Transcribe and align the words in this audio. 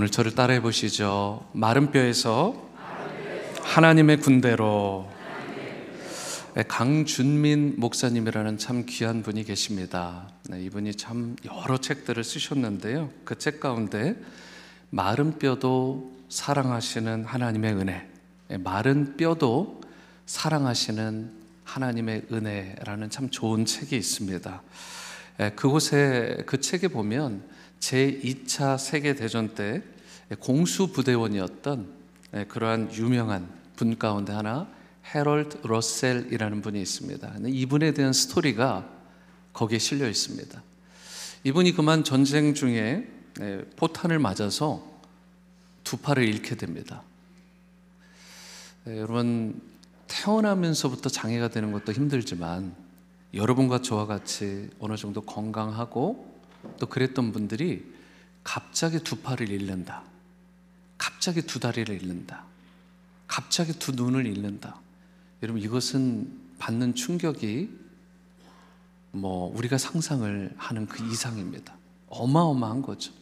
오늘 0.00 0.08
저를 0.08 0.34
따라해 0.34 0.62
보시죠. 0.62 1.46
마른 1.52 1.90
뼈에서 1.90 2.56
하나님의 3.60 4.20
군대로 4.20 5.06
네, 6.54 6.62
강준민 6.66 7.74
목사님이라는 7.76 8.56
참 8.56 8.86
귀한 8.88 9.22
분이 9.22 9.44
계십니다. 9.44 10.30
네, 10.48 10.62
이분이 10.62 10.94
참 10.94 11.36
여러 11.44 11.76
책들을 11.76 12.24
쓰셨는데요. 12.24 13.10
그 13.26 13.34
책 13.34 13.60
가운데 13.60 14.16
마른 14.88 15.38
뼈도 15.38 16.10
사랑하시는 16.30 17.26
하나님의 17.26 17.74
은혜, 17.74 18.08
네, 18.48 18.56
마른 18.56 19.18
뼈도 19.18 19.82
사랑하시는 20.24 21.30
하나님의 21.64 22.22
은혜라는 22.32 23.10
참 23.10 23.28
좋은 23.28 23.66
책이 23.66 23.94
있습니다. 23.98 24.62
그곳에 25.56 26.42
그 26.46 26.58
책에 26.58 26.88
보면 26.88 27.59
제2차 27.80 28.78
세계대전 28.78 29.54
때 29.54 29.82
공수부대원이었던 30.38 31.88
그러한 32.48 32.94
유명한 32.94 33.48
분 33.74 33.98
가운데 33.98 34.32
하나 34.32 34.68
해럴드 35.12 35.66
러셀이라는 35.66 36.62
분이 36.62 36.80
있습니다. 36.80 37.34
이분에 37.46 37.92
대한 37.92 38.12
스토리가 38.12 38.88
거기에 39.52 39.78
실려 39.78 40.08
있습니다. 40.08 40.62
이분이 41.42 41.72
그만 41.72 42.04
전쟁 42.04 42.54
중에 42.54 43.08
포탄을 43.76 44.18
맞아서 44.18 44.86
두 45.82 45.96
팔을 45.96 46.28
잃게 46.28 46.54
됩니다. 46.54 47.02
여러분 48.86 49.60
태어나면서부터 50.06 51.08
장애가 51.08 51.48
되는 51.48 51.72
것도 51.72 51.92
힘들지만 51.92 52.74
여러분과 53.34 53.80
저와 53.82 54.06
같이 54.06 54.68
어느 54.78 54.96
정도 54.96 55.22
건강하고 55.22 56.29
또 56.78 56.86
그랬던 56.86 57.32
분들이 57.32 57.84
갑자기 58.44 59.00
두 59.00 59.16
팔을 59.16 59.48
잃는다. 59.48 60.02
갑자기 60.98 61.42
두 61.42 61.60
다리를 61.60 62.02
잃는다. 62.02 62.44
갑자기 63.26 63.72
두 63.72 63.92
눈을 63.92 64.26
잃는다. 64.26 64.80
여러분 65.42 65.62
이것은 65.62 66.30
받는 66.58 66.94
충격이 66.94 67.70
뭐 69.12 69.54
우리가 69.56 69.78
상상을 69.78 70.54
하는 70.56 70.86
그 70.86 71.04
이상입니다. 71.10 71.74
어마어마한 72.08 72.82
거죠. 72.82 73.12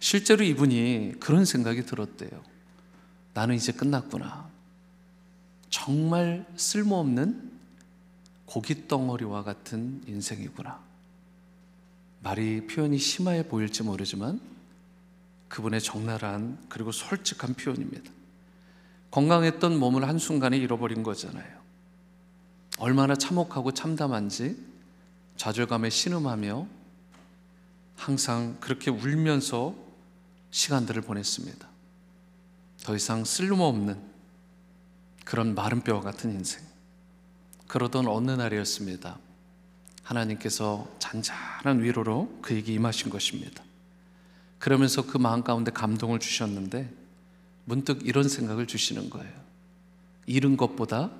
실제로 0.00 0.44
이분이 0.44 1.14
그런 1.18 1.44
생각이 1.44 1.84
들었대요. 1.86 2.42
나는 3.34 3.54
이제 3.54 3.72
끝났구나. 3.72 4.48
정말 5.70 6.46
쓸모없는 6.56 7.52
고깃덩어리와 8.46 9.42
같은 9.42 10.02
인생이구나. 10.06 10.87
말이 12.20 12.66
표현이 12.66 12.98
심하게 12.98 13.42
보일지 13.44 13.82
모르지만 13.82 14.40
그분의 15.48 15.80
적나라한 15.80 16.58
그리고 16.68 16.92
솔직한 16.92 17.54
표현입니다. 17.54 18.10
건강했던 19.10 19.78
몸을 19.78 20.06
한순간에 20.06 20.56
잃어버린 20.58 21.02
거잖아요. 21.02 21.58
얼마나 22.78 23.16
참혹하고 23.16 23.72
참담한지 23.72 24.56
좌절감에 25.36 25.90
신음하며 25.90 26.66
항상 27.96 28.56
그렇게 28.60 28.90
울면서 28.90 29.74
시간들을 30.50 31.02
보냈습니다. 31.02 31.68
더 32.84 32.96
이상 32.96 33.24
쓸모없는 33.24 34.00
그런 35.24 35.54
마른 35.54 35.82
뼈와 35.82 36.00
같은 36.00 36.32
인생. 36.32 36.62
그러던 37.66 38.06
어느 38.06 38.30
날이었습니다. 38.30 39.18
하나님께서 40.08 40.88
잔잔한 40.98 41.82
위로로 41.82 42.38
그에게 42.40 42.72
임하신 42.72 43.10
것입니다. 43.10 43.62
그러면서 44.58 45.02
그 45.06 45.18
마음 45.18 45.44
가운데 45.44 45.70
감동을 45.70 46.18
주셨는데 46.18 46.90
문득 47.64 48.06
이런 48.06 48.28
생각을 48.28 48.66
주시는 48.66 49.10
거예요. 49.10 49.32
잃은 50.26 50.56
것보다 50.56 51.10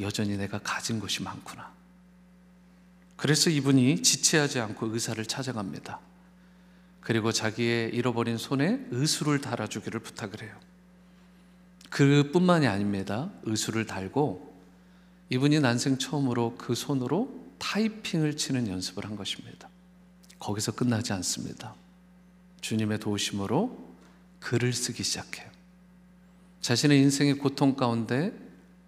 여전히 0.00 0.36
내가 0.36 0.58
가진 0.58 1.00
것이 1.00 1.22
많구나. 1.22 1.70
그래서 3.16 3.50
이분이 3.50 4.02
지체하지 4.02 4.60
않고 4.60 4.86
의사를 4.86 5.22
찾아갑니다. 5.24 6.00
그리고 7.00 7.32
자기의 7.32 7.94
잃어버린 7.94 8.38
손에 8.38 8.86
의수를 8.90 9.40
달아주기를 9.40 10.00
부탁을 10.00 10.42
해요. 10.42 10.54
그뿐만이 11.90 12.66
아닙니다. 12.66 13.30
의수를 13.42 13.86
달고 13.86 14.56
이분이 15.30 15.60
난생 15.60 15.98
처음으로 15.98 16.56
그 16.56 16.74
손으로 16.74 17.47
타이핑을 17.58 18.36
치는 18.36 18.68
연습을 18.68 19.04
한 19.04 19.16
것입니다. 19.16 19.68
거기서 20.38 20.72
끝나지 20.72 21.12
않습니다. 21.12 21.74
주님의 22.60 23.00
도우심으로 23.00 23.88
글을 24.40 24.72
쓰기 24.72 25.02
시작해요. 25.02 25.48
자신의 26.60 27.00
인생의 27.00 27.38
고통 27.38 27.74
가운데 27.74 28.32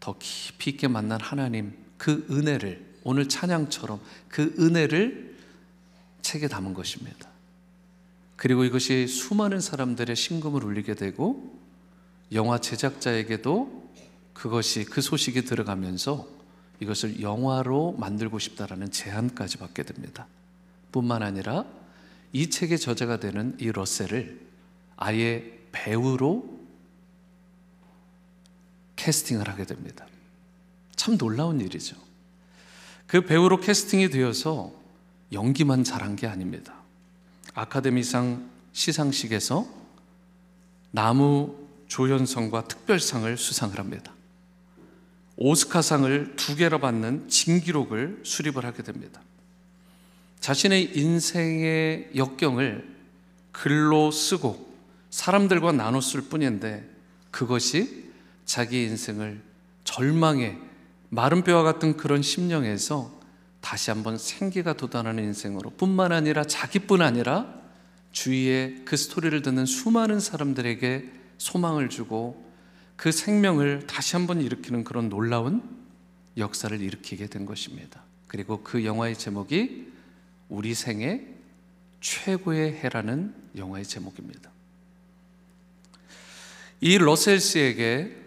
더 0.01 0.17
깊이 0.19 0.71
있게 0.71 0.89
만난 0.89 1.21
하나님 1.21 1.77
그 1.99 2.27
은혜를 2.31 2.91
오늘 3.05 3.29
찬양처럼 3.29 4.01
그 4.29 4.55
은혜를 4.59 5.37
책에 6.23 6.49
담은 6.49 6.75
것입니다. 6.75 7.29
그리고 8.37 8.65
이것이 8.65 9.07
수많은 9.07 9.61
사람들의 9.61 10.15
심금을 10.17 10.65
울리게 10.65 10.95
되고 10.95 11.59
영화 12.33 12.59
제작자에게도 12.59 13.91
그것이 14.33 14.85
그 14.85 15.03
소식이 15.03 15.45
들어가면서 15.45 16.27
이것을 16.81 17.21
영화로 17.21 17.93
만들고 17.99 18.39
싶다라는 18.39 18.91
제안까지 18.91 19.59
받게 19.59 19.83
됩니다. 19.83 20.27
뿐만 20.93 21.23
아니라 21.23 21.65
이 22.33 22.49
책의 22.49 22.79
저자가 22.79 23.21
되는 23.21 23.57
이 23.61 23.71
러셀을 23.71 24.41
아예 24.97 25.59
배우로 25.73 26.59
캐스팅을 28.97 29.49
하게 29.49 29.65
됩니다. 29.65 30.07
참 30.97 31.17
놀라운 31.17 31.61
일이죠. 31.61 31.97
그 33.07 33.23
배우로 33.23 33.61
캐스팅이 33.61 34.11
되어서 34.11 34.73
연기만 35.33 35.85
잘한 35.85 36.17
게 36.17 36.27
아닙니다. 36.27 36.75
아카데미상 37.55 38.49
시상식에서 38.73 39.67
나무 40.93 41.57
조연성과 41.89 42.69
특별상을 42.69 43.37
수상을 43.37 43.79
합니다. 43.79 44.13
오스카상을 45.41 46.37
두 46.37 46.55
개로 46.55 46.79
받는 46.79 47.29
진기록을 47.29 48.21
수립을 48.25 48.65
하게 48.65 48.83
됩니다. 48.83 49.23
자신의 50.39 50.97
인생의 50.97 52.11
역경을 52.15 52.87
글로 53.51 54.11
쓰고 54.11 54.71
사람들과 55.09 55.73
나눴을 55.73 56.29
뿐인데 56.29 56.89
그것이 57.31 58.11
자기 58.45 58.85
인생을 58.85 59.41
절망의 59.85 60.59
마른 61.09 61.43
뼈와 61.43 61.63
같은 61.63 61.97
그런 61.97 62.23
심령에서 62.23 63.19
다시 63.63 63.91
한번 63.91 64.19
생기가 64.19 64.75
돋아나는 64.75 65.25
인생으로 65.25 65.71
뿐만 65.71 66.13
아니라 66.13 66.45
자기뿐 66.45 67.01
아니라 67.01 67.47
주위에 68.13 68.83
그 68.85 68.97
스토리를 68.97 69.41
듣는 69.43 69.65
수많은 69.65 70.21
사람들에게 70.21 71.11
소망을 71.39 71.89
주고 71.89 72.50
그 73.01 73.13
생명을 73.13 73.87
다시 73.87 74.15
한번 74.15 74.43
일으키는 74.43 74.85
그런 74.85 75.09
놀라운 75.09 75.63
역사를 76.37 76.79
일으키게 76.79 77.29
된 77.29 77.47
것입니다. 77.47 78.05
그리고 78.27 78.63
그 78.63 78.85
영화의 78.85 79.17
제목이 79.17 79.91
우리 80.51 80.75
생애 80.75 81.25
최고의 82.03 82.75
해라는 82.75 83.35
영화의 83.57 83.87
제목입니다. 83.87 84.51
이 86.83 86.99
러셀스에게 86.99 88.19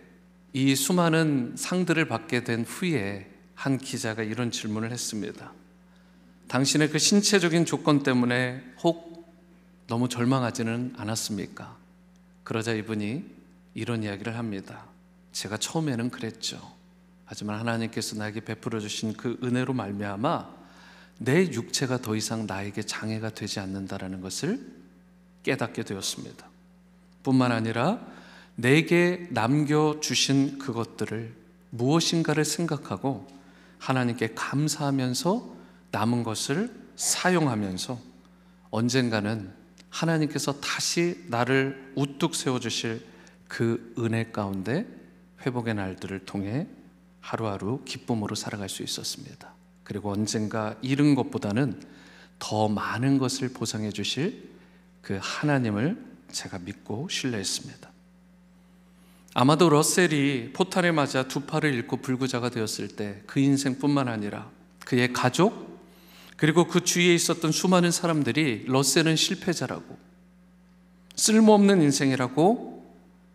이 0.54 0.76
수많은 0.76 1.54
상들을 1.56 2.08
받게 2.08 2.44
된 2.44 2.64
후에 2.64 3.30
한 3.54 3.78
기자가 3.78 4.24
이런 4.24 4.50
질문을 4.50 4.92
했습니다. 4.92 5.54
당신의 6.48 6.90
그 6.90 6.98
신체적인 6.98 7.66
조건 7.66 8.02
때문에 8.02 8.64
혹 8.84 9.32
너무 9.86 10.10
절망하지는 10.10 10.96
않았습니까? 10.98 11.78
그러자 12.44 12.74
이분이 12.74 13.43
이런 13.74 14.04
이야기를 14.04 14.38
합니다. 14.38 14.86
제가 15.32 15.58
처음에는 15.58 16.10
그랬죠. 16.10 16.60
하지만 17.26 17.60
하나님께서 17.60 18.16
나에게 18.16 18.42
베풀어 18.42 18.80
주신 18.80 19.14
그 19.14 19.40
은혜로 19.44 19.74
말미암아 19.74 20.64
내 21.20 21.44
육체가 21.46 22.00
더 22.00 22.16
이상 22.16 22.46
나에게 22.46 22.84
장애가 22.84 23.32
되지 23.32 23.60
않는다라는 23.60 24.22
것을 24.22 24.60
깨닫게 25.44 25.84
되었습니다. 25.84 26.48
뿐만 27.24 27.52
아니라 27.52 28.00
내게 28.56 29.28
남겨 29.32 30.00
주신 30.02 30.60
그것들을 30.60 31.34
무엇인가를 31.72 32.46
생각하고 32.46 33.28
하나님께 33.80 34.34
감사하면서 34.36 35.56
남은 35.92 36.24
것을 36.24 36.74
사용하면서 36.96 38.00
언젠가는 38.70 39.52
하나님께서 39.90 40.60
다시 40.60 41.24
나를 41.28 41.94
우뚝 41.96 42.36
세워 42.36 42.60
주실 42.60 43.06
그 43.54 43.94
은혜 44.00 44.32
가운데 44.32 44.84
회복의 45.46 45.76
날들을 45.76 46.26
통해 46.26 46.66
하루하루 47.22 47.82
기쁨으로 47.86 48.34
살아갈 48.34 48.68
수 48.68 48.82
있었습니다. 48.82 49.54
그리고 49.84 50.12
언젠가 50.12 50.76
잃은 50.82 51.14
것보다는 51.14 51.80
더 52.40 52.68
많은 52.68 53.20
것을 53.20 53.50
보상해 53.50 53.92
주실 53.92 54.50
그 55.04 55.20
하나님을 55.22 56.04
제가 56.32 56.58
믿고 56.58 57.08
신뢰했습니다. 57.10 57.92
아마도 59.36 59.70
러셀이 59.70 60.54
포탄에 60.54 60.92
맞아 60.92 61.28
두 61.28 61.42
팔을 61.42 61.76
잃고 61.76 61.98
불구자가 61.98 62.50
되었을 62.50 62.88
때 62.88 63.22
그 63.28 63.40
인생뿐만 63.40 64.08
아니라 64.08 64.50
그의 64.84 65.14
가족 65.14 65.80
그리고 66.38 66.68
그 66.68 66.84
주위에 66.84 67.14
있었던 67.14 67.52
수많은 67.52 67.92
사람들이 67.92 68.66
러셀은 68.68 69.16
실패자라고 69.16 69.96
쓸모없는 71.16 71.84
인생이라고 71.84 72.73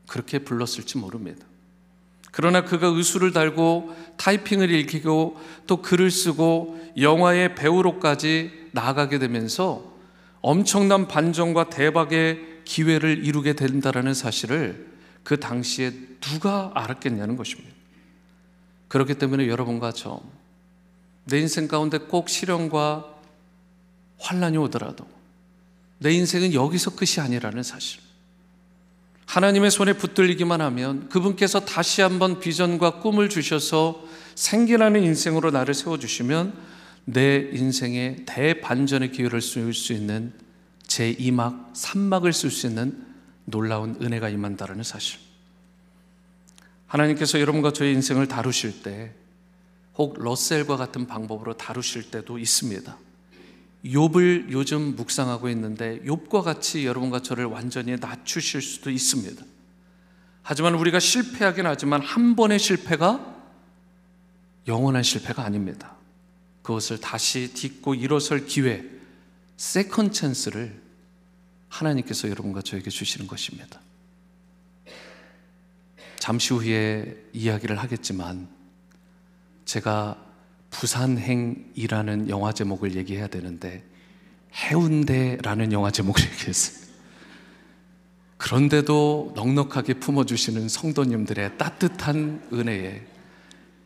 그렇게 0.09 0.41
불렀을지 0.41 0.99
모릅니다. 0.99 1.47
그러나 2.33 2.65
그가 2.65 2.89
의수를 2.89 3.33
달고 3.33 3.95
타이핑을 4.17 4.71
읽히고 4.71 5.41
또 5.67 5.83
글을 5.83 6.11
쓰고 6.11 6.93
영화의 6.97 7.55
배우로까지 7.55 8.71
나아가게 8.73 9.19
되면서 9.19 9.93
엄청난 10.41 11.09
반전과 11.09 11.71
대박의 11.71 12.63
기회를 12.65 13.25
이루게 13.25 13.55
된다라는 13.55 14.15
사실을 14.15 14.89
그 15.25 15.41
당시에 15.41 15.93
누가 16.21 16.71
알았겠냐는 16.75 17.37
것입니다. 17.37 17.71
그렇기 18.89 19.15
때문에 19.15 19.49
여러분과 19.49 19.93
저, 19.93 20.21
내 21.25 21.41
인생 21.41 21.69
가운데 21.69 21.99
꼭 21.99 22.29
시련과 22.29 23.15
환란이 24.19 24.57
오더라도 24.59 25.07
내 25.99 26.13
인생은 26.13 26.55
여기서 26.55 26.95
끝이 26.95 27.23
아니라는 27.23 27.63
사실. 27.63 28.08
하나님의 29.29 29.71
손에 29.71 29.93
붙들리기만 29.93 30.63
하면 30.63 31.07
그분께서 31.11 31.61
다시 31.61 32.01
한번 32.01 32.41
비전과 32.41 33.01
꿈을 33.01 33.29
주셔서 33.29 34.03
생기나는 34.35 35.03
인생으로 35.05 35.51
나를 35.51 35.75
세워주시면 35.75 36.55
내 37.05 37.51
인생의 37.53 38.25
대반전의 38.25 39.13
기회를 39.13 39.43
쓸 39.43 39.75
수 39.75 39.93
있는 39.93 40.33
제 40.87 41.15
2막, 41.15 41.75
3막을 41.75 42.33
쓸 42.33 42.51
수 42.51 42.69
있는 42.69 43.05
놀라운 43.45 43.99
은혜가 44.01 44.31
임한다는 44.31 44.83
사실. 44.83 45.19
하나님께서 46.87 47.39
여러분과 47.39 47.75
저의 47.75 47.93
인생을 47.93 48.29
다루실 48.29 48.83
때, 48.83 49.13
혹 49.99 50.19
러셀과 50.19 50.79
같은 50.79 51.07
방법으로 51.07 51.55
다루실 51.59 52.11
때도 52.11 52.39
있습니다. 52.39 52.97
욥을 53.85 54.51
요즘 54.51 54.97
묵상하고 54.97 55.49
있는데 55.51 56.01
욥과 56.01 56.43
같이 56.43 56.85
여러분과 56.87 57.23
저를 57.23 57.45
완전히 57.45 57.97
낮추실 57.97 58.61
수도 58.61 58.91
있습니다. 58.91 59.45
하지만 60.43 60.75
우리가 60.75 60.99
실패하긴 60.99 61.67
하지만 61.67 62.03
한 62.03 62.35
번의 62.35 62.59
실패가 62.59 63.37
영원한 64.67 65.03
실패가 65.03 65.43
아닙니다. 65.45 65.97
그것을 66.63 67.01
다시 67.01 67.55
딛고 67.55 67.95
일어설 67.95 68.47
기회, 68.47 68.85
second 69.57 70.13
chance를 70.13 70.81
하나님께서 71.69 72.29
여러분과 72.29 72.63
저에게 72.63 72.91
주시는 72.91 73.27
것입니다. 73.27 73.81
잠시 76.19 76.53
후에 76.53 77.31
이야기를 77.33 77.79
하겠지만 77.79 78.49
제가 79.65 80.28
부산행이라는 80.71 82.29
영화 82.29 82.53
제목을 82.53 82.97
얘기해야 82.97 83.27
되는데 83.27 83.85
해운대라는 84.55 85.73
영화 85.73 85.91
제목을 85.91 86.23
얘기했어요. 86.33 86.89
그런데도 88.37 89.33
넉넉하게 89.35 89.95
품어주시는 89.95 90.69
성도님들의 90.69 91.59
따뜻한 91.59 92.49
은혜에 92.53 93.05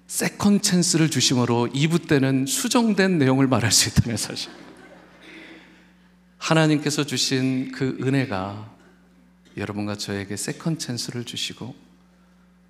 second 0.06 0.60
chance를 0.60 1.10
주심으로 1.10 1.70
2부 1.72 2.06
때는 2.06 2.44
수정된 2.44 3.18
내용을 3.18 3.46
말할 3.46 3.72
수 3.72 3.88
있다는 3.88 4.18
사실. 4.18 4.50
하나님께서 6.36 7.04
주신 7.04 7.72
그 7.72 7.96
은혜가 8.02 8.70
여러분과 9.56 9.96
저에게 9.96 10.36
second 10.36 10.78
chance를 10.78 11.24
주시고 11.24 11.74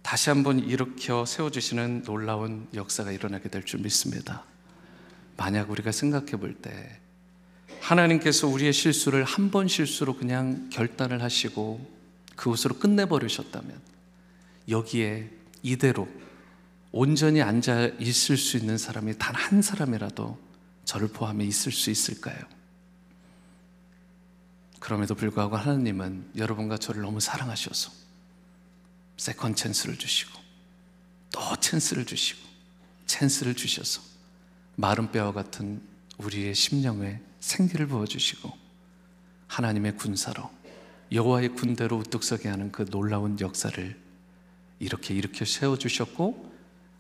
다시 0.03 0.31
한번 0.31 0.59
일으켜 0.59 1.25
세워주시는 1.25 2.03
놀라운 2.05 2.69
역사가 2.75 3.13
일어나게 3.13 3.49
될 3.49 3.65
줄 3.65 3.81
믿습니다. 3.81 4.45
만약 5.37 5.71
우리가 5.71 5.93
생각해 5.93 6.33
볼 6.37 6.55
때 6.61 6.99
하나님께서 7.81 8.47
우리의 8.47 8.73
실수를 8.73 9.25
한 9.25 9.51
번 9.51 9.67
실수로 9.69 10.17
그냥 10.17 10.69
결단을 10.71 11.23
하시고 11.23 11.85
그곳으로 12.37 12.79
끝내버리셨다면 12.79 13.81
여기에 14.69 15.31
이대로 15.63 16.09
온전히 16.93 17.43
앉아 17.43 17.89
있을 17.99 18.37
수 18.37 18.57
있는 18.57 18.79
사람이 18.79 19.19
단 19.19 19.35
한 19.35 19.63
사람이라도 19.63 20.39
저를 20.85 21.09
포함해 21.09 21.45
있을 21.45 21.73
수 21.73 21.91
있을까요? 21.91 22.39
그럼에도 24.79 25.15
불구하고 25.15 25.57
하나님은 25.57 26.33
여러분과 26.37 26.77
저를 26.79 27.03
너무 27.03 27.21
사랑하셔서 27.21 27.91
second 29.23 29.55
chance를 29.55 29.99
주시고 29.99 30.37
또 31.31 31.41
찬스를 31.61 32.07
주시고 32.07 32.41
찬스를 33.07 33.55
주셔서 33.55 34.03
마른 34.75 35.13
뼈와 35.13 35.33
같은 35.33 35.81
우리의 36.19 36.57
심령에 36.57 37.21
생기를 37.39 37.87
부어 37.87 38.05
주시고 38.05 38.53
하나님의 39.47 39.97
군사로 39.97 40.51
여호와의 41.13 41.51
군대로 41.51 41.99
우뚝 41.99 42.25
서게 42.25 42.49
하는 42.49 42.73
그 42.73 42.85
놀라운 42.87 43.39
역사를 43.39 43.97
이렇게 44.81 45.15
일으켜 45.15 45.45
세워 45.45 45.79
주셨고 45.79 46.53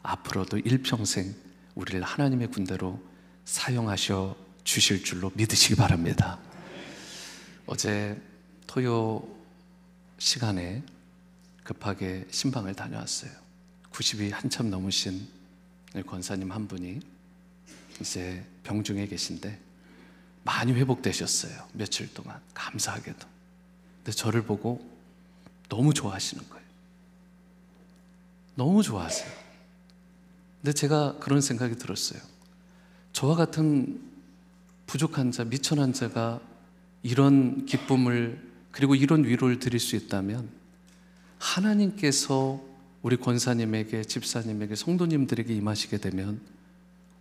앞으로도 0.05 0.59
일평생 0.59 1.35
우리를 1.75 2.01
하나님의 2.05 2.53
군대로 2.53 3.03
사용하셔 3.47 4.37
주실 4.63 5.03
줄로 5.03 5.33
믿으시기 5.35 5.75
바랍니다. 5.75 6.39
어제 7.67 8.23
토요 8.69 9.27
시간에 10.19 10.85
급하게 11.65 12.27
신방을 12.31 12.75
다녀왔어요. 12.75 13.31
90이 13.93 14.33
한참 14.33 14.71
넘으신 14.71 15.29
권사님 16.07 16.51
한 16.51 16.67
분이 16.67 17.01
이제 18.01 18.45
병중에 18.65 19.07
계신데 19.07 19.61
많이 20.45 20.73
회복되셨어요. 20.73 21.69
며칠 21.73 22.13
동안. 22.15 22.41
감사하게도. 22.55 23.27
근데 23.99 24.13
저를 24.13 24.43
보고 24.43 24.85
너무 25.69 25.95
좋아하시는 25.95 26.49
거예요. 26.49 26.63
너무 28.55 28.83
좋아하세요. 28.83 29.31
근데 30.61 30.73
제가 30.73 31.19
그런 31.19 31.41
생각이 31.41 31.77
들었어요. 31.77 32.21
저와 33.13 33.37
같은 33.37 34.01
부족한 34.87 35.31
자, 35.31 35.45
미천한 35.45 35.93
자가 35.93 36.41
이런 37.03 37.67
기쁨을 37.67 38.51
그리고 38.71 38.95
이런 38.95 39.25
위로를 39.25 39.59
드릴 39.59 39.81
수 39.81 39.97
있다면 39.97 40.62
하나님께서 41.43 42.63
우리 43.03 43.17
권사님에게, 43.17 44.05
집사님에게, 44.05 44.77
성도님들에게 44.77 45.53
임하시게 45.53 45.99
되면 45.99 46.41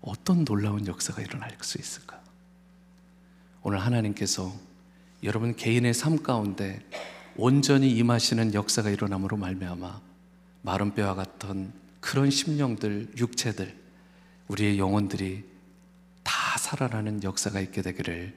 어떤 0.01 0.45
놀라운 0.45 0.85
역사가 0.85 1.21
일어날 1.23 1.57
수 1.61 1.79
있을까? 1.79 2.21
오늘 3.63 3.79
하나님께서 3.79 4.53
여러분 5.23 5.55
개인의 5.55 5.93
삶 5.93 6.21
가운데 6.21 6.85
온전히 7.35 7.91
임하시는 7.91 8.53
역사가 8.53 8.89
일어남으로 8.91 9.37
말미암아 9.37 10.01
마른 10.61 10.93
뼈와 10.93 11.15
같은 11.15 11.71
그런 11.99 12.29
심령들, 12.29 13.13
육체들, 13.17 13.75
우리의 14.47 14.77
영혼들이 14.77 15.43
다 16.23 16.57
살아나는 16.59 17.23
역사가 17.23 17.59
있게 17.59 17.81
되기를 17.81 18.35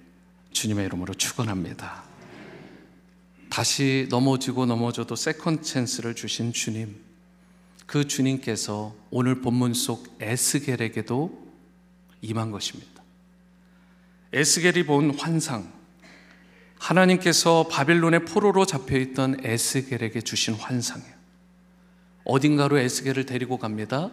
주님의 0.53 0.87
이름으로 0.87 1.13
축원합니다. 1.15 2.14
다시 3.55 4.09
넘어지고 4.11 4.67
넘어져도 4.67 5.15
second 5.15 5.63
chance를 5.63 6.17
주신 6.17 6.53
주님, 6.53 6.97
그 7.87 8.09
주님께서 8.09 8.97
오늘 9.13 9.43
본문 9.43 9.75
속 9.75 10.17
에스겔에게도 10.21 11.53
임한 12.21 12.51
것입니다. 12.51 13.05
에스겔이 14.33 14.87
본 14.87 15.17
환상, 15.17 15.73
하나님께서 16.81 17.69
바빌론의 17.71 18.25
포로로 18.25 18.67
잡혀 18.67 18.99
있던 18.99 19.39
에스겔에게 19.45 20.23
주신 20.23 20.55
환상이에요. 20.55 21.15
어딘가로 22.25 22.79
에스겔을 22.79 23.25
데리고 23.25 23.59
갑니다. 23.59 24.11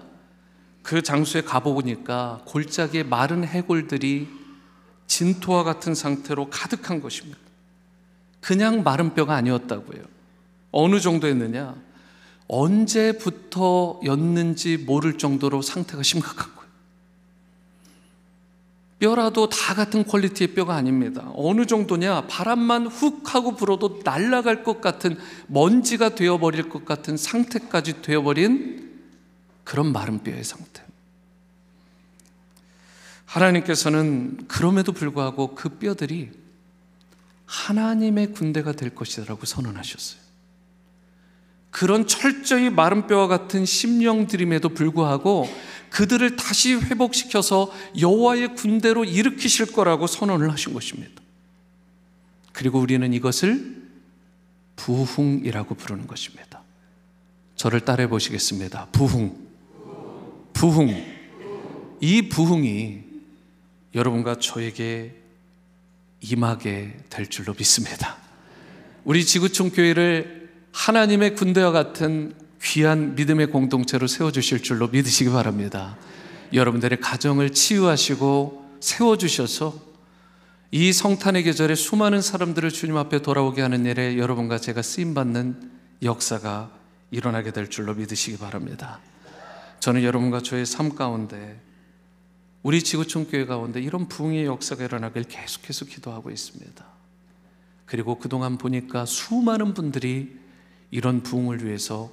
그 0.84 1.02
장소에 1.02 1.42
가보니까 1.42 2.44
골짜기에 2.46 3.02
마른 3.02 3.44
해골들이 3.44 4.28
진토와 5.08 5.64
같은 5.64 5.96
상태로 5.96 6.52
가득한 6.52 7.02
것입니다. 7.02 7.51
그냥 8.42 8.84
마른 8.84 9.14
뼈가 9.14 9.36
아니었다고요. 9.36 10.04
어느 10.72 11.00
정도였느냐? 11.00 11.76
언제부터였는지 12.48 14.78
모를 14.78 15.18
정도로 15.18 15.62
상태가 15.62 16.04
심각한 16.04 16.54
거예요. 16.56 16.62
뼈라도 19.00 19.50
다 19.50 19.74
같은 19.74 20.04
퀄리티의 20.04 20.54
뼈가 20.54 20.76
아닙니다. 20.76 21.32
어느 21.36 21.66
정도냐? 21.66 22.28
바람만 22.28 22.88
훅 22.88 23.34
하고 23.34 23.56
불어도 23.56 24.02
날아갈 24.04 24.64
것 24.64 24.82
같은 24.82 25.18
먼지가 25.48 26.16
되어버릴 26.16 26.70
것 26.70 26.86
같은 26.86 27.18
상태까지 27.18 28.02
되어버린 28.02 28.92
그런 29.64 29.92
마른 29.92 30.22
뼈의 30.22 30.44
상태. 30.44 30.84
하나님께서는 33.26 34.46
그럼에도 34.48 34.92
불구하고 34.92 35.56
그 35.56 35.70
뼈들이 35.70 36.41
하나님의 37.52 38.32
군대가 38.32 38.72
될 38.72 38.96
것이라고 38.96 39.46
선언하셨어요. 39.46 40.22
그런 41.70 42.08
철저히 42.08 42.70
마른 42.70 43.08
뼈와 43.08 43.28
같은 43.28 43.66
심령들임에도 43.66 44.70
불구하고 44.70 45.50
그들을 45.90 46.38
다시 46.38 46.76
회복시켜서 46.76 47.72
여호와의 48.00 48.56
군대로 48.56 49.04
일으키실 49.04 49.74
거라고 49.74 50.08
선언을 50.08 50.50
하신 50.50 50.74
것입니다. 50.74 51.22
그리고 52.54 52.80
우리는 52.80 53.12
이것을 53.14 53.82
부흥이라고 54.78 55.76
부르는 55.76 56.08
것입니다. 56.08 56.62
저를 57.58 57.82
따라해 57.82 58.08
보시겠습니다. 58.08 58.88
부흥. 58.94 59.36
부흥. 60.54 61.06
이 62.00 62.30
부흥이 62.30 63.04
여러분과 63.94 64.40
저에게 64.40 65.21
임하게 66.22 66.98
될 67.10 67.28
줄로 67.28 67.54
믿습니다. 67.58 68.18
우리 69.04 69.26
지구촌 69.26 69.72
교회를 69.72 70.50
하나님의 70.72 71.36
군대와 71.36 71.72
같은 71.72 72.34
귀한 72.62 73.16
믿음의 73.16 73.48
공동체로 73.48 74.08
세워주실 74.08 74.62
줄로 74.62 74.88
믿으시기 74.88 75.32
바랍니다. 75.32 75.98
여러분들의 76.54 77.00
가정을 77.00 77.52
치유하시고 77.52 78.78
세워주셔서 78.80 79.92
이 80.72 80.94
성탄의 80.94 81.44
계절에 81.44 81.76
수많은 81.76 82.22
사람들을 82.22 82.70
주님 82.72 82.96
앞에 82.98 83.22
돌아오게 83.22 83.62
하는 83.62 83.86
일에 83.86 84.18
여러분과 84.18 84.58
제가 84.58 84.82
쓰임받는 84.82 85.72
역사가 86.04 86.72
일어나게 87.10 87.52
될 87.52 87.70
줄로 87.70 87.94
믿으시기 87.94 88.38
바랍니다. 88.38 89.00
저는 89.80 90.04
여러분과 90.04 90.42
저의 90.42 90.66
삶 90.66 90.96
가운데 90.96 91.60
우리 92.64 92.84
지구촌 92.84 93.28
교회 93.28 93.46
가운데 93.46 93.82
이런 93.82 94.08
부흥의 94.08 94.46
역사가 94.46 94.84
일어나길 94.84 95.24
계속해서 95.24 95.86
기도하고 95.86 96.30
있습니다. 96.30 96.86
그리고 97.86 98.20
그동안 98.20 98.58
보니까 98.58 99.06
수많은 99.06 99.74
분들이 99.74 100.40
이런 100.92 101.24
부흥을 101.24 101.66
위해서 101.66 102.12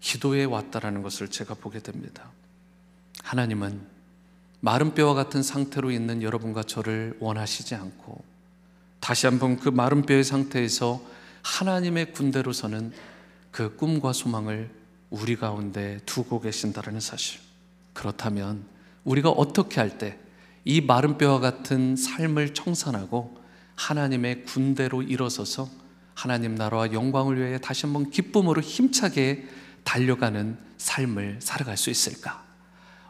기도해 0.00 0.44
왔다라는 0.44 1.02
것을 1.02 1.28
제가 1.28 1.54
보게 1.54 1.78
됩니다. 1.78 2.30
하나님은 3.22 3.80
마른 4.60 4.94
뼈와 4.94 5.14
같은 5.14 5.42
상태로 5.42 5.90
있는 5.90 6.22
여러분과 6.22 6.64
저를 6.64 7.16
원하시지 7.20 7.74
않고 7.74 8.22
다시 9.00 9.26
한번 9.26 9.58
그 9.58 9.68
마른 9.68 10.02
뼈의 10.02 10.24
상태에서 10.24 11.00
하나님의 11.42 12.12
군대로서는 12.12 12.92
그 13.52 13.76
꿈과 13.76 14.12
소망을 14.12 14.70
우리 15.10 15.36
가운데 15.36 16.00
두고 16.04 16.40
계신다라는 16.40 17.00
사실. 17.00 17.40
그렇다면 17.92 18.64
우리가 19.08 19.30
어떻게 19.30 19.80
할 19.80 19.98
때 19.98 20.28
이 20.68 20.82
마른 20.82 21.16
뼈와 21.16 21.40
같은 21.40 21.96
삶을 21.96 22.52
청산하고 22.52 23.38
하나님의 23.76 24.44
군대로 24.44 25.00
일어서서 25.00 25.66
하나님 26.12 26.56
나라와 26.56 26.92
영광을 26.92 27.38
위해 27.38 27.58
다시 27.58 27.86
한번 27.86 28.10
기쁨으로 28.10 28.60
힘차게 28.60 29.46
달려가는 29.84 30.58
삶을 30.76 31.38
살아갈 31.40 31.78
수 31.78 31.88
있을까? 31.88 32.44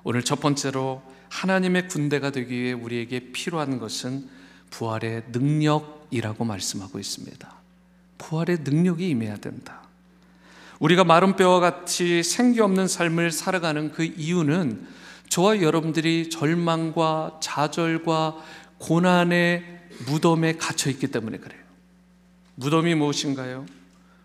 오늘 0.04 0.22
첫 0.22 0.38
번째로 0.38 1.02
하나님의 1.30 1.88
군대가 1.88 2.30
되기 2.30 2.54
위해 2.54 2.72
우리에게 2.74 3.32
필요한 3.32 3.80
것은 3.80 4.28
부활의 4.70 5.24
능력이라고 5.32 6.44
말씀하고 6.44 7.00
있습니다. 7.00 7.54
부활의 8.18 8.58
능력이 8.60 9.08
임해야 9.08 9.38
된다. 9.38 9.82
우리가 10.78 11.02
마른 11.02 11.34
뼈와 11.34 11.58
같이 11.58 12.22
생기 12.22 12.60
없는 12.60 12.86
삶을 12.86 13.32
살아가는 13.32 13.90
그 13.90 14.04
이유는 14.04 14.86
저와 15.28 15.60
여러분들이 15.60 16.30
절망과 16.30 17.40
좌절과 17.42 18.36
고난의 18.78 19.64
무덤에 20.06 20.54
갇혀 20.54 20.90
있기 20.90 21.08
때문에 21.08 21.38
그래요. 21.38 21.60
무덤이 22.54 22.94
무엇인가요? 22.94 23.66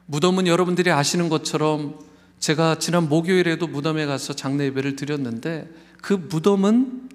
무덤은 0.05 0.47
여러분들이 0.47 0.91
아시는 0.91 1.29
것처럼 1.29 1.99
제가 2.39 2.79
지난 2.79 3.07
목요일에도 3.07 3.67
무덤에 3.67 4.05
가서 4.05 4.33
장례 4.33 4.65
예배를 4.65 4.95
드렸는데 4.95 5.69
그 6.01 6.13
무덤은 6.13 7.09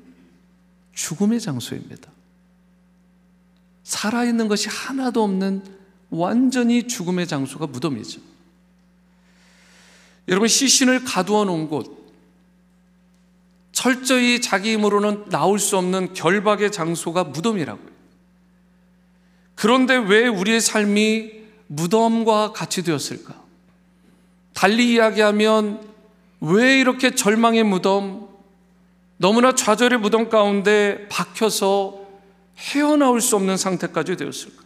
죽음의 0.95 1.41
장소입니다. 1.41 2.11
살아있는 3.85 4.49
것이 4.49 4.69
하나도 4.69 5.23
없는 5.23 5.63
완전히 6.11 6.89
죽음의 6.89 7.27
장소가 7.27 7.67
무덤이죠. 7.67 8.21
여러분, 10.29 10.49
시신을 10.49 11.05
가두어 11.05 11.45
놓은 11.45 11.69
곳, 11.69 11.98
철저히 13.79 14.41
자기 14.41 14.73
힘으로는 14.73 15.27
나올 15.27 15.61
수 15.61 15.77
없는 15.77 16.13
결박의 16.13 16.73
장소가 16.73 17.23
무덤이라고요. 17.23 17.87
그런데 19.55 19.95
왜 19.95 20.27
우리의 20.27 20.61
삶이 20.61 21.31
무덤과 21.69 22.55
같이 22.55 22.83
되었을까? 22.83 23.41
달리 24.53 24.95
이야기하면 24.95 25.81
왜 26.41 26.81
이렇게 26.81 27.15
절망의 27.15 27.63
무덤, 27.63 28.27
너무나 29.17 29.55
좌절의 29.55 30.01
무덤 30.01 30.29
가운데 30.29 31.07
박혀서 31.09 32.01
헤어나올 32.59 33.21
수 33.21 33.37
없는 33.37 33.57
상태까지 33.57 34.17
되었을까? 34.17 34.65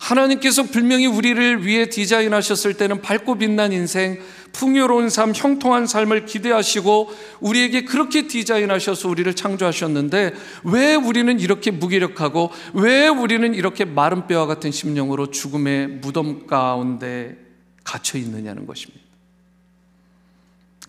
하나님께서 0.00 0.62
분명히 0.64 1.06
우리를 1.06 1.66
위해 1.66 1.88
디자인하셨을 1.88 2.74
때는 2.74 3.02
밝고 3.02 3.36
빛난 3.36 3.72
인생, 3.72 4.18
풍요로운 4.52 5.10
삶, 5.10 5.32
형통한 5.34 5.86
삶을 5.86 6.24
기대하시고 6.24 7.10
우리에게 7.40 7.84
그렇게 7.84 8.26
디자인하셔서 8.26 9.08
우리를 9.08 9.32
창조하셨는데 9.34 10.34
왜 10.64 10.94
우리는 10.94 11.38
이렇게 11.38 11.70
무기력하고 11.70 12.50
왜 12.72 13.08
우리는 13.08 13.54
이렇게 13.54 13.84
마른 13.84 14.26
뼈와 14.26 14.46
같은 14.46 14.72
심령으로 14.72 15.30
죽음의 15.30 15.88
무덤 15.88 16.46
가운데 16.46 17.36
갇혀 17.84 18.18
있느냐는 18.18 18.66
것입니다. 18.66 19.04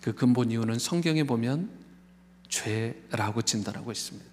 그 0.00 0.14
근본 0.14 0.50
이유는 0.50 0.78
성경에 0.78 1.24
보면 1.24 1.68
죄라고 2.48 3.42
진단하고 3.42 3.92
있습니다. 3.92 4.26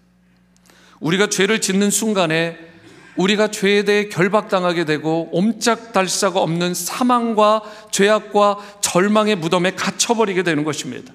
우리가 1.01 1.27
죄를 1.27 1.59
짓는 1.59 1.91
순간에 1.91 2.68
우리가 3.19 3.49
죄에 3.49 3.83
대해 3.83 4.07
결박당하게 4.07 4.85
되고 4.85 5.27
옴짝달사가 5.33 6.39
없는 6.39 6.73
사망과 6.73 7.61
죄악과 7.91 8.59
절망의 8.79 9.35
무덤에 9.35 9.71
갇혀버리게 9.71 10.43
되는 10.43 10.63
것입니다. 10.63 11.13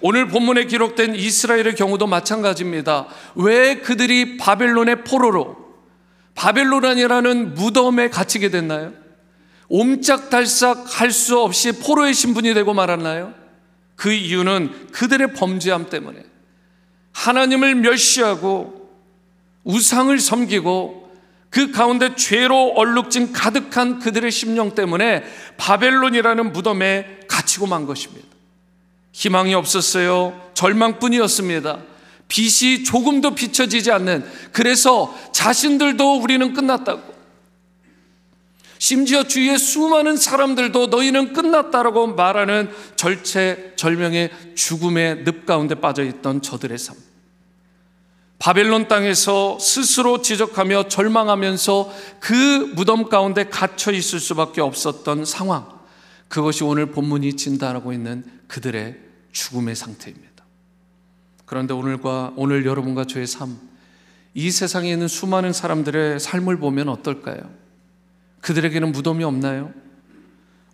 오늘 0.00 0.26
본문에 0.26 0.64
기록된 0.64 1.14
이스라엘의 1.14 1.76
경우도 1.76 2.08
마찬가지입니다. 2.08 3.06
왜 3.36 3.76
그들이 3.76 4.36
바벨론의 4.38 5.04
포로로 5.04 5.56
바벨론이라는 6.34 7.54
무덤에 7.54 8.10
갇히게 8.10 8.50
됐나요? 8.50 8.92
옴짝달싹 9.68 11.00
할 11.00 11.12
수 11.12 11.38
없이 11.38 11.72
포로의 11.72 12.14
신분이 12.14 12.54
되고 12.54 12.74
말았나요? 12.74 13.34
그 13.94 14.12
이유는 14.12 14.88
그들의 14.92 15.34
범죄함 15.34 15.90
때문에 15.90 16.24
하나님을 17.12 17.76
멸시하고 17.76 18.77
우상을 19.64 20.18
섬기고 20.18 21.08
그 21.50 21.70
가운데 21.70 22.14
죄로 22.14 22.72
얼룩진 22.76 23.32
가득한 23.32 24.00
그들의 24.00 24.30
심령 24.30 24.74
때문에 24.74 25.24
바벨론이라는 25.56 26.52
무덤에 26.52 27.20
갇히고 27.28 27.66
만 27.66 27.86
것입니다. 27.86 28.26
희망이 29.12 29.54
없었어요. 29.54 30.50
절망뿐이었습니다. 30.54 31.82
빛이 32.28 32.84
조금도 32.84 33.34
비춰지지 33.34 33.90
않는 33.90 34.24
그래서 34.52 35.16
자신들도 35.32 36.20
우리는 36.20 36.52
끝났다고 36.52 37.18
심지어 38.78 39.24
주위의 39.24 39.58
수많은 39.58 40.16
사람들도 40.16 40.86
너희는 40.86 41.32
끝났다라고 41.32 42.08
말하는 42.08 42.70
절체절명의 42.96 44.30
죽음의 44.54 45.24
늪 45.24 45.46
가운데 45.46 45.74
빠져 45.74 46.04
있던 46.04 46.42
저들의 46.42 46.78
삶. 46.78 47.07
바벨론 48.38 48.86
땅에서 48.86 49.58
스스로 49.58 50.22
지적하며 50.22 50.88
절망하면서 50.88 51.92
그 52.20 52.72
무덤 52.74 53.08
가운데 53.08 53.44
갇혀 53.44 53.90
있을 53.90 54.20
수밖에 54.20 54.60
없었던 54.60 55.24
상황. 55.24 55.66
그것이 56.28 56.62
오늘 56.62 56.86
본문이 56.86 57.34
진단하고 57.34 57.92
있는 57.92 58.24
그들의 58.46 58.96
죽음의 59.32 59.74
상태입니다. 59.74 60.44
그런데 61.46 61.74
오늘과 61.74 62.34
오늘 62.36 62.64
여러분과 62.64 63.06
저의 63.06 63.26
삶, 63.26 63.58
이 64.34 64.50
세상에 64.50 64.92
있는 64.92 65.08
수많은 65.08 65.52
사람들의 65.52 66.20
삶을 66.20 66.58
보면 66.58 66.88
어떨까요? 66.90 67.38
그들에게는 68.42 68.92
무덤이 68.92 69.24
없나요? 69.24 69.72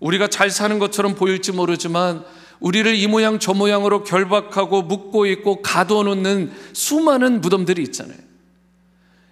우리가 0.01 0.29
잘 0.29 0.51
사는 0.51 0.79
것처럼 0.79 1.15
보일지 1.15 1.53
모르지만 1.53 2.25
우리를 2.61 2.95
이 2.95 3.07
모양 3.07 3.39
저 3.39 3.53
모양으로 3.53 4.05
결박하고 4.05 4.83
묶고 4.83 5.27
있고 5.27 5.63
가두어 5.63 6.03
놓는 6.05 6.53
수많은 6.73 7.41
무덤들이 7.41 7.83
있잖아요. 7.83 8.19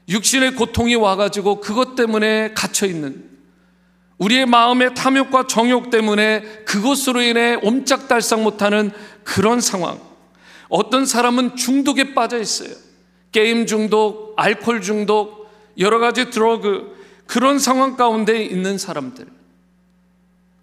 육신의 0.09 0.57
고통이 0.57 0.95
와가지고 0.97 1.61
그것 1.61 1.95
때문에 1.95 2.53
갇혀 2.55 2.87
있는 2.87 3.31
우리의 4.19 4.47
마음의 4.47 4.95
탐욕과 4.95 5.47
정욕 5.47 5.91
때문에 5.91 6.43
그것으로 6.65 7.23
인해 7.23 7.59
옴짝달싹 7.63 8.43
못하는 8.43 8.91
그런 9.25 9.61
상황. 9.61 9.99
어떤 10.69 11.07
사람은 11.07 11.57
중독에 11.57 12.15
빠져 12.15 12.39
있어요. 12.39 12.75
게임 13.33 13.67
중독, 13.67 14.35
알코올 14.37 14.83
중독, 14.83 15.51
여러 15.79 15.99
가지 15.99 16.31
드러그 16.31 16.97
그런 17.27 17.59
상황 17.59 17.97
가운데 17.97 18.45
있는 18.45 18.79
사람들. 18.79 19.27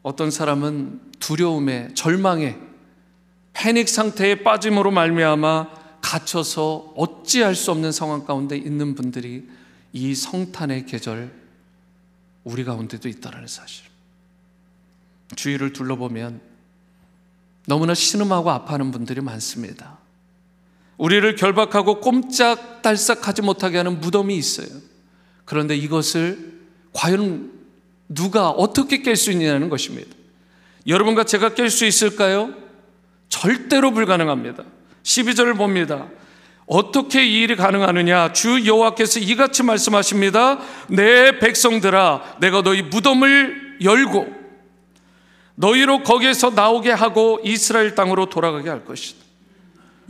어떤 0.02 0.32
사람은 0.32 1.02
두려움에 1.20 1.94
절망에 1.94 2.58
패닉 3.54 3.90
상태에 3.90 4.44
빠짐으로 4.44 4.92
말미암아 4.92 5.80
갇혀서 6.02 6.94
어찌할 6.96 7.56
수 7.56 7.72
없는 7.72 7.92
상황 7.92 8.26
가운데 8.26 8.56
있는 8.56 8.96
분들이 8.96 9.50
이 9.92 10.16
성탄의 10.16 10.86
계절 10.86 11.34
우리 12.44 12.64
가운데도 12.64 13.10
있다는 13.10 13.48
사실. 13.48 13.86
주위를 15.36 15.74
둘러보면 15.74 16.42
너무나 17.66 17.94
신음하고 17.94 18.50
아파하는 18.50 18.92
분들이 18.92 19.22
많습니다. 19.22 20.00
우리를 20.98 21.36
결박하고 21.36 22.00
꼼짝달싹하지 22.00 23.42
못하게 23.42 23.78
하는 23.78 24.00
무덤이 24.00 24.36
있어요. 24.36 24.68
그런데 25.46 25.76
이것을 25.76 26.60
과연 26.94 27.59
누가 28.10 28.50
어떻게 28.50 29.02
깰 29.02 29.16
수 29.16 29.32
있냐는 29.32 29.70
것입니다. 29.70 30.10
여러분과 30.88 31.24
제가 31.24 31.52
깰 31.52 31.70
수 31.70 31.86
있을까요? 31.86 32.54
절대로 33.30 33.92
불가능합니다. 33.92 34.64
12절을 35.04 35.56
봅니다. 35.56 36.08
어떻게 36.66 37.26
이 37.26 37.42
일이 37.42 37.56
가능하느냐? 37.56 38.34
주 38.34 38.66
여호와께서 38.66 39.20
이같이 39.20 39.64
말씀하십니다. 39.64 40.60
내 40.88 41.40
백성들아, 41.40 42.38
내가 42.42 42.62
너희 42.62 42.82
무덤을 42.82 43.78
열고 43.84 44.40
너희로 45.56 46.04
거기에서 46.04 46.52
나오게 46.52 46.92
하고 46.92 47.40
이스라엘 47.44 47.94
땅으로 47.96 48.28
돌아가게 48.30 48.70
할 48.70 48.86
것이다. 48.86 49.19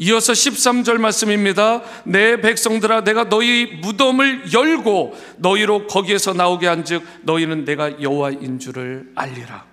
이어서 0.02 0.32
13절 0.32 0.98
말씀입니다. 0.98 1.84
내 2.06 2.40
백성들아 2.40 3.04
내가 3.04 3.28
너희 3.28 3.66
무덤을 3.82 4.54
열고 4.54 5.14
너희로 5.38 5.88
거기에서 5.88 6.32
나오게 6.32 6.68
한즉 6.68 7.04
너희는 7.24 7.66
내가 7.66 8.02
여호와인 8.02 8.60
줄을 8.60 9.12
알리라. 9.14 9.66